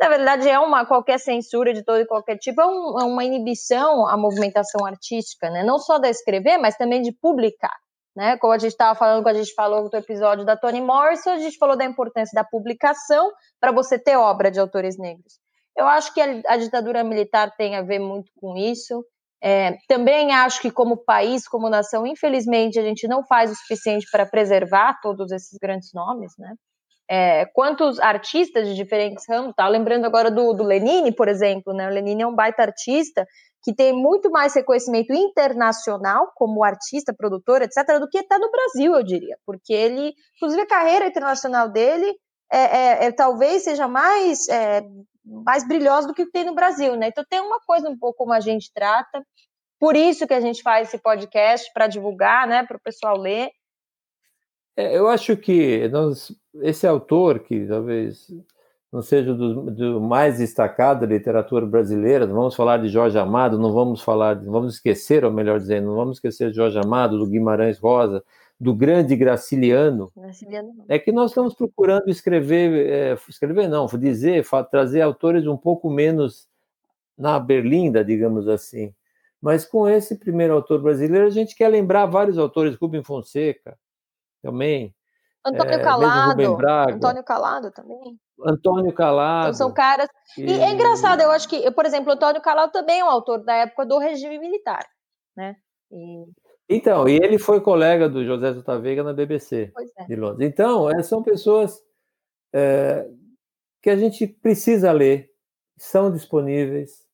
Na 0.00 0.08
verdade, 0.08 0.48
é 0.48 0.58
uma 0.58 0.84
qualquer 0.84 1.20
censura 1.20 1.72
de 1.72 1.84
todo 1.84 2.00
e 2.00 2.06
qualquer 2.06 2.38
tipo, 2.38 2.60
é, 2.60 2.66
um, 2.66 3.00
é 3.00 3.04
uma 3.04 3.22
inibição 3.22 4.08
à 4.08 4.16
movimentação 4.16 4.84
artística, 4.84 5.48
né? 5.48 5.62
Não 5.62 5.78
só 5.78 5.98
da 5.98 6.10
escrever, 6.10 6.58
mas 6.58 6.76
também 6.76 7.02
de 7.02 7.12
publicar. 7.12 7.76
Né? 8.16 8.36
Como 8.38 8.52
a 8.52 8.58
gente 8.58 8.72
estava 8.72 8.98
falando, 8.98 9.22
quando 9.22 9.36
a 9.36 9.42
gente 9.42 9.54
falou 9.54 9.88
do 9.88 9.96
episódio 9.96 10.44
da 10.44 10.56
Toni 10.56 10.80
Morrison, 10.80 11.30
a 11.30 11.38
gente 11.38 11.58
falou 11.58 11.76
da 11.76 11.84
importância 11.84 12.34
da 12.34 12.42
publicação 12.42 13.30
para 13.60 13.70
você 13.70 13.98
ter 13.98 14.16
obra 14.16 14.50
de 14.50 14.58
autores 14.58 14.98
negros. 14.98 15.38
Eu 15.76 15.86
acho 15.86 16.12
que 16.14 16.20
a, 16.20 16.40
a 16.46 16.56
ditadura 16.56 17.04
militar 17.04 17.54
tem 17.56 17.76
a 17.76 17.82
ver 17.82 17.98
muito 17.98 18.30
com 18.40 18.56
isso. 18.56 19.04
É, 19.42 19.76
também 19.86 20.32
acho 20.32 20.60
que, 20.60 20.70
como 20.70 20.96
país, 20.96 21.46
como 21.46 21.68
nação, 21.68 22.06
infelizmente, 22.06 22.78
a 22.78 22.82
gente 22.82 23.06
não 23.06 23.22
faz 23.24 23.50
o 23.50 23.54
suficiente 23.54 24.06
para 24.10 24.24
preservar 24.24 24.98
todos 25.02 25.30
esses 25.30 25.58
grandes 25.60 25.92
nomes, 25.92 26.32
né? 26.38 26.54
É, 27.08 27.46
quantos 27.54 28.00
artistas 28.00 28.66
de 28.66 28.74
diferentes 28.74 29.24
ramos, 29.28 29.54
tá? 29.54 29.68
Lembrando 29.68 30.06
agora 30.06 30.28
do, 30.30 30.52
do 30.52 30.64
Lenine, 30.64 31.12
por 31.12 31.28
exemplo, 31.28 31.72
né? 31.72 31.86
O 31.86 31.92
Lenine 31.92 32.22
é 32.22 32.26
um 32.26 32.34
baita 32.34 32.62
artista 32.62 33.24
que 33.62 33.74
tem 33.74 33.92
muito 33.92 34.30
mais 34.30 34.54
reconhecimento 34.54 35.12
internacional 35.12 36.32
como 36.34 36.64
artista, 36.64 37.14
produtor, 37.14 37.62
etc., 37.62 37.98
do 38.00 38.08
que 38.08 38.18
está 38.18 38.38
no 38.38 38.50
Brasil, 38.50 38.94
eu 38.94 39.02
diria, 39.02 39.36
porque 39.44 39.72
ele, 39.72 40.14
inclusive, 40.36 40.62
a 40.62 40.66
carreira 40.66 41.06
internacional 41.06 41.68
dele 41.68 42.12
é, 42.50 42.58
é, 42.58 43.04
é 43.06 43.12
talvez 43.12 43.64
seja 43.64 43.88
mais 43.88 44.48
é, 44.48 44.82
mais 45.26 45.66
brilhosa 45.66 46.06
do 46.06 46.14
que 46.14 46.26
tem 46.26 46.44
no 46.44 46.54
Brasil, 46.54 46.94
né? 46.96 47.08
Então 47.08 47.24
tem 47.28 47.40
uma 47.40 47.60
coisa 47.60 47.88
um 47.90 47.98
pouco 47.98 48.18
como 48.18 48.32
a 48.32 48.40
gente 48.40 48.72
trata, 48.72 49.24
por 49.78 49.96
isso 49.96 50.26
que 50.26 50.34
a 50.34 50.40
gente 50.40 50.62
faz 50.62 50.88
esse 50.88 50.98
podcast 50.98 51.70
para 51.74 51.86
divulgar, 51.86 52.46
né, 52.46 52.64
para 52.64 52.76
o 52.76 52.80
pessoal 52.80 53.18
ler. 53.18 53.50
É, 54.76 54.96
eu 54.96 55.08
acho 55.08 55.36
que 55.36 55.88
nós, 55.88 56.32
esse 56.62 56.86
autor 56.86 57.40
que 57.40 57.66
talvez 57.66 58.28
não 58.92 59.02
seja 59.02 59.34
do, 59.34 59.70
do, 59.70 60.00
mais 60.00 60.38
destacado 60.38 61.00
da 61.00 61.06
literatura 61.06 61.66
brasileira, 61.66 62.26
não 62.26 62.34
vamos 62.34 62.54
falar 62.54 62.78
de 62.78 62.88
Jorge 62.88 63.18
Amado, 63.18 63.58
não 63.58 63.72
vamos 63.72 64.00
falar, 64.00 64.36
não 64.36 64.52
vamos 64.52 64.74
esquecer, 64.74 65.24
ou 65.24 65.30
melhor 65.30 65.58
dizendo, 65.58 65.88
não 65.88 65.96
vamos 65.96 66.16
esquecer 66.18 66.50
de 66.50 66.56
Jorge 66.56 66.78
Amado, 66.78 67.18
do 67.18 67.26
Guimarães 67.26 67.78
Rosa, 67.78 68.22
do 68.58 68.74
grande 68.74 69.14
Graciliano, 69.14 70.10
Graciliano 70.16 70.84
é 70.88 70.98
que 70.98 71.12
nós 71.12 71.30
estamos 71.30 71.54
procurando 71.54 72.08
escrever, 72.08 72.86
é, 72.90 73.18
escrever 73.28 73.68
não, 73.68 73.86
dizer, 73.86 74.46
trazer 74.70 75.02
autores 75.02 75.46
um 75.46 75.56
pouco 75.56 75.90
menos 75.90 76.48
na 77.16 77.38
berlinda, 77.38 78.04
digamos 78.04 78.48
assim. 78.48 78.94
Mas 79.40 79.66
com 79.66 79.86
esse 79.86 80.18
primeiro 80.18 80.54
autor 80.54 80.80
brasileiro, 80.80 81.26
a 81.26 81.30
gente 81.30 81.54
quer 81.54 81.68
lembrar 81.68 82.06
vários 82.06 82.38
autores, 82.38 82.76
Rubem 82.76 83.04
Fonseca, 83.04 83.78
também. 84.42 84.94
Antônio 85.44 85.74
é, 85.74 85.82
Calado. 85.82 86.58
Antônio 86.90 87.24
Calado 87.24 87.70
também. 87.70 88.18
Antônio 88.44 88.92
Calado. 88.92 89.48
Então 89.48 89.54
são 89.54 89.72
caras. 89.72 90.08
E... 90.36 90.44
e 90.44 90.60
é 90.60 90.72
engraçado, 90.72 91.20
eu 91.20 91.30
acho 91.30 91.48
que, 91.48 91.70
por 91.70 91.84
exemplo, 91.84 92.12
Antônio 92.12 92.40
Calado 92.40 92.72
também 92.72 93.00
é 93.00 93.04
um 93.04 93.10
autor 93.10 93.44
da 93.44 93.54
época 93.54 93.86
do 93.86 93.98
regime 93.98 94.38
militar, 94.38 94.84
né? 95.36 95.56
E... 95.92 96.24
Então, 96.68 97.08
e 97.08 97.16
ele 97.16 97.38
foi 97.38 97.60
colega 97.60 98.08
do 98.08 98.24
José 98.24 98.52
J. 98.52 98.78
Veiga 98.78 99.04
na 99.04 99.12
BBC 99.12 99.72
é. 99.98 100.04
de 100.04 100.16
Londres. 100.16 100.48
Então, 100.48 100.90
é, 100.90 101.02
são 101.02 101.22
pessoas 101.22 101.80
é, 102.52 103.06
que 103.80 103.88
a 103.88 103.96
gente 103.96 104.26
precisa 104.26 104.90
ler, 104.90 105.30
são 105.76 106.10
disponíveis, 106.10 107.06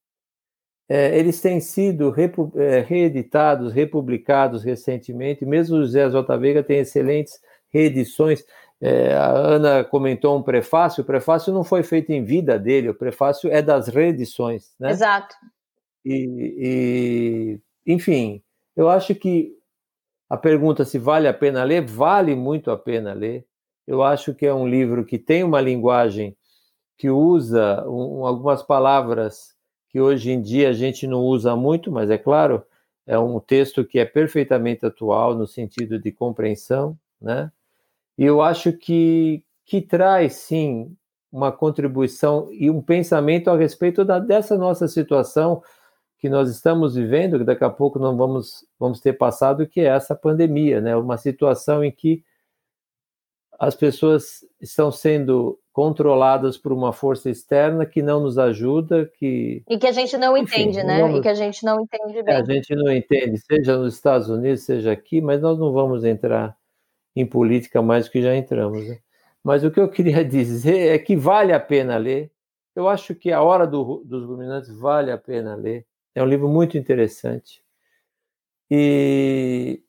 é, 0.89 1.19
eles 1.19 1.41
têm 1.41 1.61
sido 1.61 2.11
repu 2.11 2.53
reeditados, 2.87 3.73
republicados 3.73 4.63
recentemente, 4.63 5.45
mesmo 5.45 5.77
o 5.77 5.83
José 5.83 6.09
J. 6.09 6.37
Veiga 6.39 6.63
tem 6.63 6.79
excelentes 6.79 7.41
reedições. 7.69 8.45
A 9.17 9.31
Ana 9.31 9.85
comentou 9.85 10.37
um 10.37 10.43
prefácio, 10.43 11.03
o 11.03 11.07
prefácio 11.07 11.53
não 11.53 11.63
foi 11.63 11.85
feito 11.85 12.11
em 12.11 12.25
vida 12.25 12.59
dele, 12.59 12.89
o 12.89 12.95
prefácio 12.95 13.49
é 13.51 13.63
das 13.63 13.87
reedições. 13.87 14.75
Né? 14.79 14.91
Exato. 14.91 15.37
E, 16.05 17.61
e 17.87 17.93
enfim, 17.93 18.43
eu 18.77 18.89
acho 18.89 19.15
que 19.15 19.57
a 20.29 20.37
pergunta 20.37 20.85
se 20.85 20.99
vale 20.99 21.29
a 21.29 21.35
pena 21.35 21.63
ler, 21.63 21.85
vale 21.85 22.35
muito 22.35 22.71
a 22.71 22.77
pena 22.77 23.13
ler. 23.13 23.47
Eu 23.87 24.03
acho 24.03 24.35
que 24.35 24.47
é 24.47 24.55
um 24.55 24.67
livro 24.67 25.05
que 25.05 25.19
tem 25.19 25.45
uma 25.45 25.61
linguagem 25.61 26.37
que 26.97 27.11
usa 27.11 27.85
um, 27.87 28.25
algumas 28.27 28.63
palavras 28.63 29.55
que 29.89 30.01
hoje 30.01 30.31
em 30.31 30.41
dia 30.41 30.71
a 30.71 30.73
gente 30.73 31.07
não 31.07 31.21
usa 31.21 31.55
muito, 31.55 31.93
mas 31.93 32.09
é 32.09 32.17
claro, 32.17 32.65
é 33.07 33.19
um 33.19 33.39
texto 33.41 33.85
que 33.85 33.99
é 33.99 34.07
perfeitamente 34.07 34.87
atual 34.87 35.35
no 35.35 35.47
sentido 35.47 35.99
de 35.99 36.11
compreensão, 36.11 36.99
né? 37.21 37.53
E 38.17 38.25
eu 38.25 38.41
acho 38.41 38.73
que, 38.73 39.45
que 39.67 39.83
traz, 39.83 40.35
sim, 40.35 40.97
uma 41.31 41.53
contribuição 41.53 42.49
e 42.53 42.71
um 42.71 42.81
pensamento 42.81 43.51
a 43.51 43.57
respeito 43.57 44.05
da, 44.05 44.19
dessa 44.19 44.57
nossa 44.57 44.87
situação 44.87 45.63
que 46.23 46.29
nós 46.29 46.49
estamos 46.49 46.95
vivendo, 46.95 47.37
que 47.37 47.45
daqui 47.45 47.65
a 47.65 47.69
pouco 47.69 47.99
não 47.99 48.17
vamos, 48.17 48.65
vamos 48.79 49.01
ter 49.01 49.15
passado, 49.15 49.67
que 49.67 49.81
é 49.81 49.87
essa 49.87 50.15
pandemia, 50.15 50.81
né? 50.81 50.95
Uma 50.95 51.19
situação 51.19 51.83
em 51.83 51.91
que 51.91 52.23
as 53.59 53.75
pessoas 53.75 54.47
estão 54.61 54.93
sendo 54.93 55.59
controladas 55.73 56.57
por 56.57 56.73
uma 56.73 56.93
força 56.93 57.29
externa 57.29 57.85
que 57.85 58.01
não 58.01 58.21
nos 58.21 58.39
ajuda, 58.39 59.11
que 59.19 59.65
e 59.69 59.77
que 59.77 59.87
a 59.89 59.91
gente 59.91 60.17
não 60.17 60.37
Enfim, 60.37 60.63
entende, 60.63 60.85
né? 60.85 61.01
Vamos... 61.01 61.19
E 61.19 61.23
que 61.23 61.29
a 61.29 61.35
gente 61.35 61.65
não 61.65 61.81
entende 61.81 62.23
bem. 62.23 62.37
A 62.37 62.45
gente 62.45 62.73
não 62.73 62.93
entende, 62.93 63.39
seja 63.39 63.77
nos 63.77 63.93
Estados 63.93 64.29
Unidos, 64.29 64.63
seja 64.63 64.93
aqui, 64.93 65.21
mas 65.21 65.43
nós 65.43 65.59
não 65.59 65.73
vamos 65.73 66.05
entrar 66.05 66.57
em 67.17 67.27
política 67.27 67.83
mais 67.83 68.05
do 68.07 68.13
que 68.13 68.23
já 68.23 68.37
entramos. 68.37 68.87
Né? 68.87 69.01
Mas 69.43 69.65
o 69.65 69.73
que 69.73 69.81
eu 69.81 69.91
queria 69.91 70.23
dizer 70.25 70.95
é 70.95 70.99
que 71.01 71.17
vale 71.17 71.53
a 71.53 71.59
pena 71.59 71.97
ler. 71.97 72.31
Eu 72.77 72.89
acho 72.89 73.13
que 73.13 73.33
a 73.33 73.43
hora 73.43 73.67
do, 73.67 74.05
dos 74.05 74.25
ruminantes 74.25 74.71
vale 74.71 75.11
a 75.11 75.19
pena 75.19 75.57
ler. 75.57 75.85
É 76.15 76.23
um 76.23 76.27
livro 76.27 76.49
muito 76.49 76.77
interessante. 76.77 77.63
E, 78.71 79.83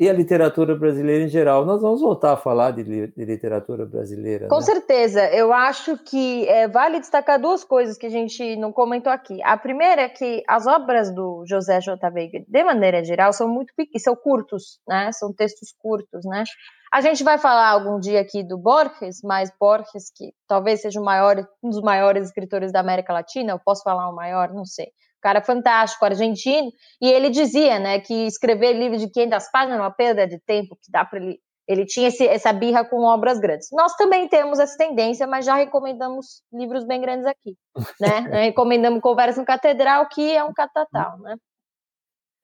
e 0.00 0.08
a 0.08 0.12
literatura 0.12 0.74
brasileira 0.74 1.24
em 1.24 1.28
geral. 1.28 1.66
Nós 1.66 1.82
vamos 1.82 2.00
voltar 2.00 2.32
a 2.32 2.36
falar 2.36 2.70
de, 2.70 2.82
de 2.82 3.24
literatura 3.24 3.84
brasileira. 3.84 4.48
Com 4.48 4.56
né? 4.56 4.62
certeza. 4.62 5.22
Eu 5.30 5.52
acho 5.52 5.98
que 5.98 6.48
é, 6.48 6.66
vale 6.66 7.00
destacar 7.00 7.40
duas 7.40 7.62
coisas 7.62 7.98
que 7.98 8.06
a 8.06 8.10
gente 8.10 8.56
não 8.56 8.72
comentou 8.72 9.12
aqui. 9.12 9.42
A 9.42 9.56
primeira 9.56 10.02
é 10.02 10.08
que 10.08 10.42
as 10.48 10.66
obras 10.66 11.14
do 11.14 11.44
José 11.46 11.80
J. 11.80 12.08
Veiga, 12.10 12.42
de 12.48 12.64
maneira 12.64 13.04
geral, 13.04 13.32
são 13.32 13.48
muito 13.48 13.74
são 13.98 14.16
curtos, 14.16 14.80
né? 14.88 15.10
São 15.12 15.32
textos 15.32 15.72
curtos, 15.78 16.24
né? 16.24 16.44
A 16.92 17.00
gente 17.00 17.22
vai 17.22 17.38
falar 17.38 17.68
algum 17.68 18.00
dia 18.00 18.20
aqui 18.20 18.42
do 18.42 18.58
Borges, 18.58 19.20
mas 19.22 19.52
Borges, 19.60 20.10
que 20.14 20.32
talvez 20.48 20.80
seja 20.80 21.00
o 21.00 21.04
maior, 21.04 21.36
um 21.62 21.70
dos 21.70 21.80
maiores 21.82 22.26
escritores 22.26 22.72
da 22.72 22.80
América 22.80 23.12
Latina, 23.12 23.52
eu 23.52 23.60
posso 23.64 23.82
falar 23.84 24.08
o 24.08 24.14
maior, 24.14 24.52
não 24.52 24.64
sei. 24.64 24.88
cara 25.22 25.40
fantástico, 25.40 26.04
argentino, 26.04 26.70
e 27.00 27.08
ele 27.08 27.30
dizia, 27.30 27.78
né, 27.78 28.00
que 28.00 28.26
escrever 28.26 28.72
livro 28.72 28.98
de 28.98 29.08
500 29.08 29.50
páginas 29.52 29.78
é 29.78 29.82
uma 29.82 29.90
perda 29.90 30.26
de 30.26 30.40
tempo, 30.40 30.76
que 30.82 30.90
dá 30.90 31.04
para 31.04 31.20
ele 31.20 31.38
ele 31.68 31.86
tinha 31.86 32.08
esse, 32.08 32.26
essa 32.26 32.52
birra 32.52 32.84
com 32.84 33.04
obras 33.04 33.38
grandes. 33.38 33.68
Nós 33.70 33.94
também 33.94 34.26
temos 34.26 34.58
essa 34.58 34.76
tendência, 34.76 35.24
mas 35.24 35.44
já 35.46 35.54
recomendamos 35.54 36.42
livros 36.52 36.84
bem 36.84 37.00
grandes 37.00 37.24
aqui, 37.24 37.56
né? 38.00 38.26
recomendamos 38.50 39.00
Conversa 39.00 39.38
no 39.38 39.46
Catedral, 39.46 40.08
que 40.08 40.34
é 40.34 40.42
um 40.42 40.52
catatal, 40.52 41.16
né? 41.20 41.36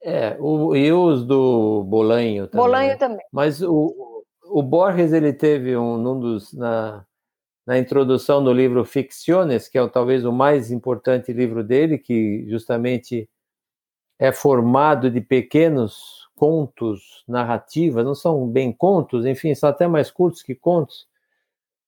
É, 0.01 0.37
o, 0.39 0.77
e 0.77 0.93
os 0.93 1.25
do 1.25 1.83
Bolanho 1.89 2.47
também. 2.47 2.65
Bolanho 2.65 2.91
né? 2.91 2.97
também. 2.97 3.27
Mas 3.33 3.61
o, 3.61 4.16
o 4.51 4.63
Borges, 4.63 5.13
ele 5.13 5.33
teve 5.33 5.77
um, 5.77 5.95
um 5.95 6.21
dos, 6.21 6.53
na, 6.53 7.05
na 7.67 7.79
introdução 7.79 8.43
do 8.43 8.53
livro 8.53 8.85
Ficciones, 8.85 9.69
que 9.69 9.79
é 9.79 9.89
talvez 9.89 10.25
o 10.25 10.33
mais 10.33 10.71
importante 10.71 11.33
livro 11.33 11.65
dele, 11.65 11.99
que 11.99 12.47
justamente 12.49 13.29
é 14.19 14.33
formado 14.33 15.11
de 15.11 15.21
pequenos 15.21 16.27
contos, 16.35 17.25
narrativas, 17.27 18.05
não 18.05 18.15
são 18.15 18.47
bem 18.49 18.73
contos, 18.73 19.25
enfim, 19.27 19.55
são 19.55 19.69
até 19.69 19.87
mais 19.89 20.11
curtos 20.11 20.43
que 20.43 20.55
contos, 20.55 21.09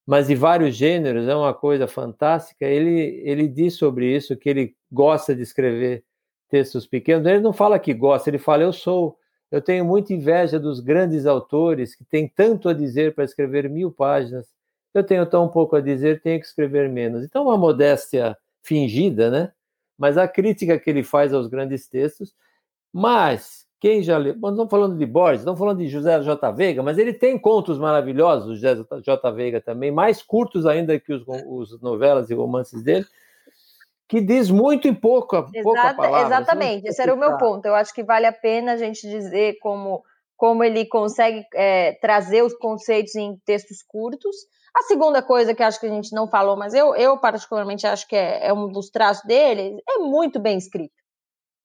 mas 0.07 0.29
de 0.29 0.35
vários 0.35 0.75
gêneros, 0.75 1.29
é 1.29 1.37
uma 1.37 1.53
coisa 1.53 1.87
fantástica. 1.87 2.64
Ele, 2.64 3.21
ele 3.25 3.47
diz 3.47 3.75
sobre 3.75 4.16
isso, 4.16 4.37
que 4.38 4.49
ele 4.49 4.75
gosta 4.90 5.35
de 5.35 5.42
escrever 5.42 6.03
textos 6.49 6.87
pequenos. 6.87 7.27
Ele 7.27 7.40
não 7.40 7.53
fala 7.53 7.79
que 7.79 7.92
gosta, 7.92 8.31
ele 8.31 8.38
fala, 8.38 8.62
eu 8.62 8.73
sou, 8.73 9.17
eu 9.51 9.63
tenho 9.63 9.85
muita 9.85 10.13
inveja 10.13 10.59
dos 10.59 10.81
grandes 10.81 11.27
autores 11.27 11.95
que 11.95 12.05
têm 12.05 12.29
tanto 12.29 12.69
a 12.69 12.75
dizer 12.75 13.15
para 13.15 13.25
escrever 13.25 13.69
mil 13.69 13.91
páginas. 13.91 14.47
Eu 14.93 15.05
tenho 15.05 15.25
tão 15.27 15.49
pouco 15.49 15.77
a 15.77 15.81
dizer, 15.81 16.21
tenho 16.21 16.41
que 16.41 16.47
escrever 16.47 16.89
menos. 16.89 17.25
Então, 17.25 17.45
uma 17.45 17.57
modéstia 17.57 18.37
fingida, 18.63 19.31
né? 19.31 19.53
Mas 19.97 20.19
a 20.19 20.29
crítica 20.29 20.79
que 20.79 20.91
ele 20.91 21.03
faz 21.03 21.33
aos 21.33 21.47
grandes 21.47 21.89
textos, 21.89 22.35
mas 22.93 23.67
quem 23.81 24.03
já 24.03 24.19
leu? 24.19 24.35
Não 24.37 24.51
estamos 24.51 24.71
falando 24.71 24.99
de 24.99 25.07
Borges, 25.07 25.41
estamos 25.41 25.59
falando 25.59 25.79
de 25.79 25.89
José 25.89 26.21
J. 26.23 26.51
Veiga, 26.53 26.83
mas 26.83 26.99
ele 26.99 27.13
tem 27.13 27.39
contos 27.39 27.79
maravilhosos, 27.79 28.59
José 28.59 28.77
J. 29.03 29.31
Veiga 29.31 29.61
também, 29.61 29.91
mais 29.91 30.23
curtos 30.23 30.67
ainda 30.67 30.99
que 30.99 31.13
os, 31.13 31.23
os 31.47 31.81
novelas 31.81 32.29
e 32.29 32.35
romances 32.35 32.83
dele, 32.83 33.07
que 34.09 34.23
diz 34.23 34.51
muito 34.51 34.88
em 34.88 34.94
pouca, 34.94 35.44
Exata, 35.55 35.62
pouca 35.62 35.94
palavra. 35.94 36.27
Exatamente, 36.27 36.88
esse 36.88 37.03
era 37.03 37.12
o 37.12 37.18
meu 37.18 37.37
ponto. 37.37 37.66
Eu 37.66 37.75
acho 37.75 37.92
que 37.92 38.03
vale 38.03 38.27
a 38.27 38.33
pena 38.33 38.73
a 38.73 38.77
gente 38.77 39.07
dizer 39.07 39.59
como, 39.61 40.03
como 40.35 40.64
ele 40.64 40.87
consegue 40.87 41.44
é, 41.55 41.92
trazer 42.01 42.42
os 42.42 42.55
conceitos 42.55 43.14
em 43.14 43.37
textos 43.44 43.83
curtos. 43.87 44.35
A 44.75 44.83
segunda 44.85 45.23
coisa 45.23 45.55
que 45.55 45.62
acho 45.62 45.79
que 45.79 45.87
a 45.87 45.90
gente 45.90 46.14
não 46.14 46.29
falou, 46.29 46.57
mas 46.57 46.73
eu, 46.73 46.94
eu 46.94 47.18
particularmente 47.18 47.87
acho 47.87 48.09
que 48.09 48.16
é, 48.16 48.47
é 48.47 48.53
um 48.53 48.68
dos 48.68 48.88
traços 48.88 49.25
dele, 49.27 49.77
é 49.87 49.99
muito 49.99 50.40
bem 50.40 50.57
escrito. 50.57 50.94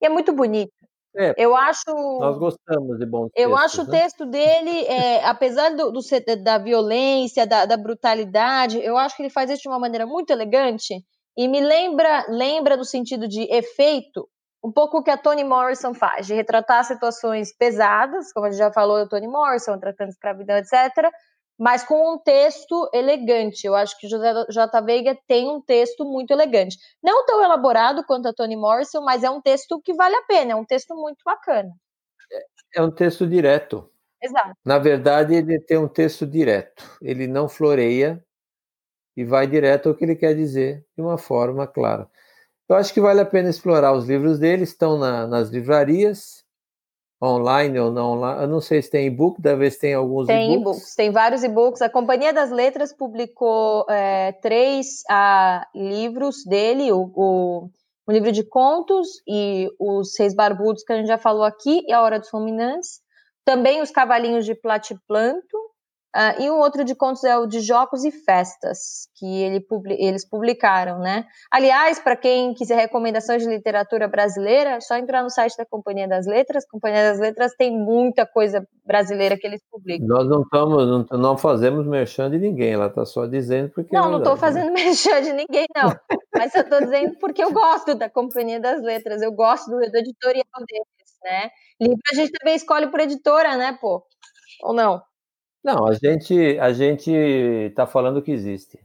E 0.01 0.06
é 0.06 0.10
muito 0.10 0.34
bonito. 0.34 0.73
É, 1.15 1.34
eu 1.38 1.56
acho. 1.56 1.86
Nós 2.19 2.38
gostamos 2.38 2.97
de 2.97 3.06
bons 3.06 3.29
Eu 3.36 3.51
textos, 3.51 3.65
acho 3.65 3.84
né? 3.84 3.84
o 3.84 4.01
texto 4.01 4.25
dele, 4.25 4.86
é, 4.88 5.23
apesar 5.23 5.69
do, 5.75 5.91
do, 5.91 5.99
da 6.43 6.58
violência, 6.58 7.45
da, 7.45 7.65
da, 7.65 7.77
brutalidade, 7.77 8.84
eu 8.84 8.97
acho 8.97 9.15
que 9.15 9.21
ele 9.21 9.29
faz 9.29 9.49
isso 9.49 9.62
de 9.62 9.69
uma 9.69 9.79
maneira 9.79 10.08
muito 10.08 10.32
elegante 10.32 11.06
e 11.36 11.48
me 11.48 11.62
lembra, 11.62 12.26
lembra 12.30 12.78
no 12.78 12.86
sentido 12.86 13.28
de 13.28 13.43
efeito, 13.54 14.30
um 14.63 14.72
pouco 14.72 15.00
o 15.00 15.04
que 15.04 15.12
a 15.12 15.17
Toni 15.17 15.43
Morrison 15.43 15.93
faz, 15.93 16.28
de 16.28 16.34
retratar 16.34 16.86
situações 16.86 17.56
pesadas, 17.56 18.32
como 18.32 18.46
a 18.46 18.52
gente 18.52 18.60
já 18.60 18.72
falou 18.72 19.04
do 19.04 19.10
Toni 19.10 19.28
Morrison, 19.28 19.78
tratando 19.78 20.10
escravidão, 20.10 20.58
etc., 20.58 21.12
mas 21.60 21.84
com 21.84 22.13
um 22.13 22.17
texto 22.17 22.89
elegante. 22.93 23.67
Eu 23.67 23.76
acho 23.76 23.98
que 24.00 24.08
José 24.08 24.34
J. 24.50 24.82
Veiga 24.82 25.17
tem 25.28 25.50
um 25.50 25.62
texto 25.62 26.04
muito 26.04 26.32
elegante. 26.32 26.78
Não 27.02 27.26
tão 27.26 27.43
elaborado 27.43 28.04
quanto 28.06 28.28
a 28.28 28.34
Toni 28.34 28.56
Morrison, 28.56 29.02
mas 29.02 29.24
é 29.24 29.30
um 29.30 29.41
texto 29.41 29.80
que 29.82 29.93
vale 29.93 30.15
a 30.15 30.24
pena, 30.24 30.54
é 30.54 30.56
um 30.56 30.65
texto 30.65 30.96
muito 30.96 31.19
bacana. 31.24 31.69
É 32.76 32.82
um 32.82 32.89
texto 32.89 33.28
direto. 33.28 33.88
Exato. 34.22 34.54
Na 34.65 34.80
verdade, 34.80 35.36
ele 35.36 35.60
tem 35.60 35.78
um 35.78 35.88
texto 35.88 36.26
direto. 36.26 36.84
Ele 37.02 37.28
não 37.28 37.48
floreia 37.48 38.24
e 39.15 39.23
vai 39.23 39.47
direto 39.47 39.89
ao 39.89 39.95
que 39.95 40.04
ele 40.04 40.15
quer 40.15 40.36
dizer 40.36 40.86
de 40.95 41.02
uma 41.02 41.17
forma 41.17 41.67
clara. 41.67 42.08
Eu 42.67 42.76
acho 42.76 42.93
que 42.93 43.02
vale 43.02 43.19
a 43.19 43.26
pena 43.26 43.49
explorar 43.49 43.93
os 43.93 44.08
livros 44.08 44.39
dele, 44.39 44.63
estão 44.63 44.97
na, 44.97 45.28
nas 45.28 45.49
livrarias 45.49 46.43
online 47.23 47.80
ou 47.80 47.91
não 47.91 48.12
online. 48.13 48.41
Eu 48.41 48.47
não 48.47 48.60
sei 48.60 48.82
se 48.82 48.89
tem 48.89 49.08
e-book, 49.08 49.41
talvez 49.41 49.78
tenha 49.78 49.97
alguns 49.97 50.28
e-books. 50.28 50.47
Tem 50.47 50.54
e-books, 50.60 50.95
tem 50.95 51.12
vários 51.12 51.43
e-books. 51.43 51.82
A 51.82 51.89
Companhia 51.89 52.34
das 52.34 52.52
Letras 52.52 52.93
publicou 52.93 53.86
é, 53.89 54.34
três 54.34 55.04
ah, 55.10 55.65
livros 55.73 56.43
dele, 56.45 56.91
o, 56.91 57.12
o, 57.15 57.69
o, 58.08 58.12
livro 58.12 58.32
de 58.32 58.43
contos 58.43 59.08
e 59.28 59.69
os 59.80 60.13
Seis 60.13 60.36
Barbudos, 60.36 60.84
que 60.84 60.91
a 60.91 60.97
gente 60.97 61.08
já 61.08 61.17
falou 61.17 61.43
aqui, 61.43 61.84
e 61.88 61.93
A 61.93 62.02
Hora 62.02 62.19
dos 62.19 62.30
Ruminantes. 62.30 63.02
Também 63.45 63.82
os 63.82 63.91
Cavalinhos 63.91 64.45
de 64.45 64.56
Platiplanto, 64.56 65.58
Uh, 66.15 66.43
e 66.43 66.52
um 66.52 66.60
outro 66.60 66.84
de 66.84 66.93
contos 66.93 67.23
é 67.23 67.36
o 67.36 67.47
de 67.47 67.60
Jogos 67.60 68.06
e 68.06 68.12
Festas, 68.12 69.08
que 69.15 69.26
ele, 69.26 69.65
eles 69.97 70.23
publicaram, 70.23 70.99
né? 70.99 71.26
Aliás, 71.52 71.97
para 71.97 72.15
quem 72.15 72.54
quiser 72.54 72.76
recomendações 72.76 73.41
de 73.41 73.49
literatura 73.49 74.08
brasileira, 74.08 74.71
é 74.71 74.80
só 74.80 74.95
entrar 74.95 75.23
no 75.23 75.32
site 75.32 75.58
da 75.58 75.65
Companhia 75.65 76.08
das 76.08 76.28
Letras. 76.28 76.65
A 76.65 76.71
Companhia 76.71 77.10
das 77.10 77.19
Letras 77.19 77.56
tem 77.58 77.76
muita 77.76 78.28
coisa 78.28 78.63
brasileira 78.86 79.36
que 79.36 79.47
eles 79.47 79.60
publicam. 79.71 80.06
Nós 80.08 80.30
não 80.30 80.43
estamos, 80.43 81.08
não, 81.10 81.17
não, 81.17 81.36
fazemos 81.36 81.88
merchan 81.88 82.30
de 82.30 82.38
ninguém, 82.38 82.73
ela 82.73 82.88
está 82.88 83.06
só 83.06 83.26
dizendo 83.26 83.69
porque. 83.69 83.95
Não, 83.95 84.12
não 84.12 84.19
estou 84.19 84.36
né? 84.36 84.39
fazendo 84.39 84.67
né? 84.67 84.73
merchan 84.86 85.19
de 85.19 85.34
ninguém, 85.34 85.65
não. 85.76 85.95
Mas 86.38 86.54
eu 86.54 86.62
estou 86.62 86.80
dizendo 86.80 87.17
porque 87.19 87.43
eu 87.43 87.52
gosto 87.52 87.95
da 87.95 88.08
Companhia 88.08 88.60
das 88.60 88.84
Letras, 88.84 89.23
eu 89.23 89.32
gosto 89.32 89.65
do, 89.71 89.80
do 89.80 89.97
editorial 89.97 90.45
deles, 90.67 91.17
né? 91.23 91.49
Livro 91.82 91.97
a 92.12 92.15
gente 92.15 92.32
também 92.34 92.56
escolhe 92.56 92.86
por 92.91 92.99
editora, 92.99 93.58
né, 93.58 93.76
pô? 93.82 94.04
Ou 94.62 94.73
não? 94.73 95.02
Não, 95.63 95.88
a 95.88 95.93
gente 95.93 96.60
a 96.60 96.73
gente 96.73 97.12
está 97.12 97.88
falando 97.88 98.21
que 98.21 98.32
existe. 98.32 98.80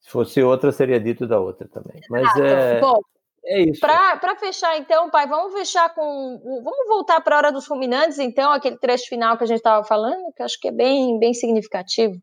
Se 0.00 0.10
fosse 0.10 0.42
outra, 0.42 0.72
seria 0.72 1.00
dito 1.00 1.26
da 1.26 1.38
outra 1.40 1.68
também. 1.68 2.00
Mas 2.08 2.26
ah, 2.36 2.46
é, 2.46 2.80
bom, 2.80 2.98
é 3.44 3.62
isso. 3.62 3.80
Para 3.80 4.36
fechar, 4.38 4.76
então, 4.76 5.10
pai, 5.10 5.26
vamos 5.26 5.52
fechar 5.52 5.94
com. 5.94 6.40
Vamos 6.42 6.88
voltar 6.88 7.20
para 7.20 7.36
a 7.36 7.38
hora 7.38 7.52
dos 7.52 7.66
ruminantes, 7.68 8.18
então, 8.18 8.52
aquele 8.52 8.78
trecho 8.78 9.08
final 9.08 9.36
que 9.36 9.44
a 9.44 9.46
gente 9.46 9.58
estava 9.58 9.84
falando, 9.84 10.32
que 10.34 10.42
acho 10.42 10.58
que 10.60 10.68
é 10.68 10.72
bem, 10.72 11.18
bem 11.18 11.32
significativo. 11.32 12.14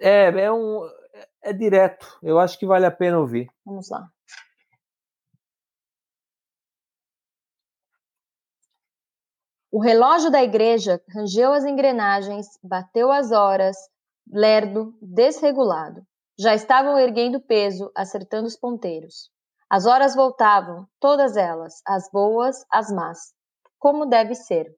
É, 0.00 0.26
é 0.26 0.52
um. 0.52 0.80
É 1.42 1.52
direto. 1.52 2.06
Eu 2.22 2.38
acho 2.38 2.58
que 2.58 2.66
vale 2.66 2.86
a 2.86 2.90
pena 2.90 3.18
ouvir. 3.18 3.48
Vamos 3.64 3.88
lá. 3.90 4.08
O 9.76 9.80
relógio 9.80 10.30
da 10.30 10.40
igreja 10.40 11.02
rangeu 11.12 11.52
as 11.52 11.64
engrenagens, 11.64 12.46
bateu 12.62 13.10
as 13.10 13.32
horas, 13.32 13.76
lerdo, 14.24 14.96
desregulado. 15.02 16.06
Já 16.38 16.54
estavam 16.54 16.96
erguendo 16.96 17.40
peso, 17.40 17.90
acertando 17.92 18.46
os 18.46 18.56
ponteiros. 18.56 19.32
As 19.68 19.84
horas 19.84 20.14
voltavam, 20.14 20.86
todas 21.00 21.36
elas, 21.36 21.82
as 21.84 22.08
boas, 22.12 22.64
as 22.70 22.88
más, 22.92 23.34
como 23.76 24.06
deve 24.06 24.36
ser. 24.36 24.72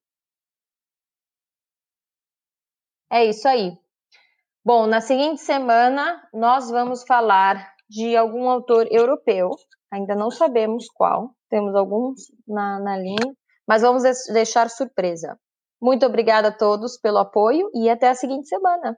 É 3.13 3.23
isso 3.23 3.47
aí. 3.47 3.79
Bom, 4.65 4.87
na 4.87 5.03
seguinte 5.03 5.43
semana 5.43 6.27
nós 6.33 6.71
vamos 6.71 7.05
falar 7.05 7.71
de 7.87 8.17
algum 8.17 8.49
autor 8.49 8.87
europeu, 8.91 9.51
ainda 9.91 10.15
não 10.15 10.31
sabemos 10.31 10.89
qual, 10.89 11.35
temos 11.51 11.75
alguns 11.75 12.33
na, 12.49 12.81
na 12.81 12.97
linha, 12.97 13.37
mas 13.67 13.83
vamos 13.83 14.03
deixar 14.33 14.71
surpresa. 14.71 15.39
Muito 15.81 16.07
obrigada 16.07 16.49
a 16.49 16.57
todos 16.57 16.99
pelo 16.99 17.19
apoio 17.19 17.71
e 17.75 17.91
até 17.91 18.09
a 18.09 18.15
seguinte 18.15 18.49
semana. 18.49 18.97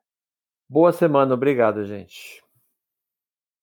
Boa 0.68 0.92
semana, 0.92 1.34
obrigado, 1.34 1.84
gente. 1.84 2.42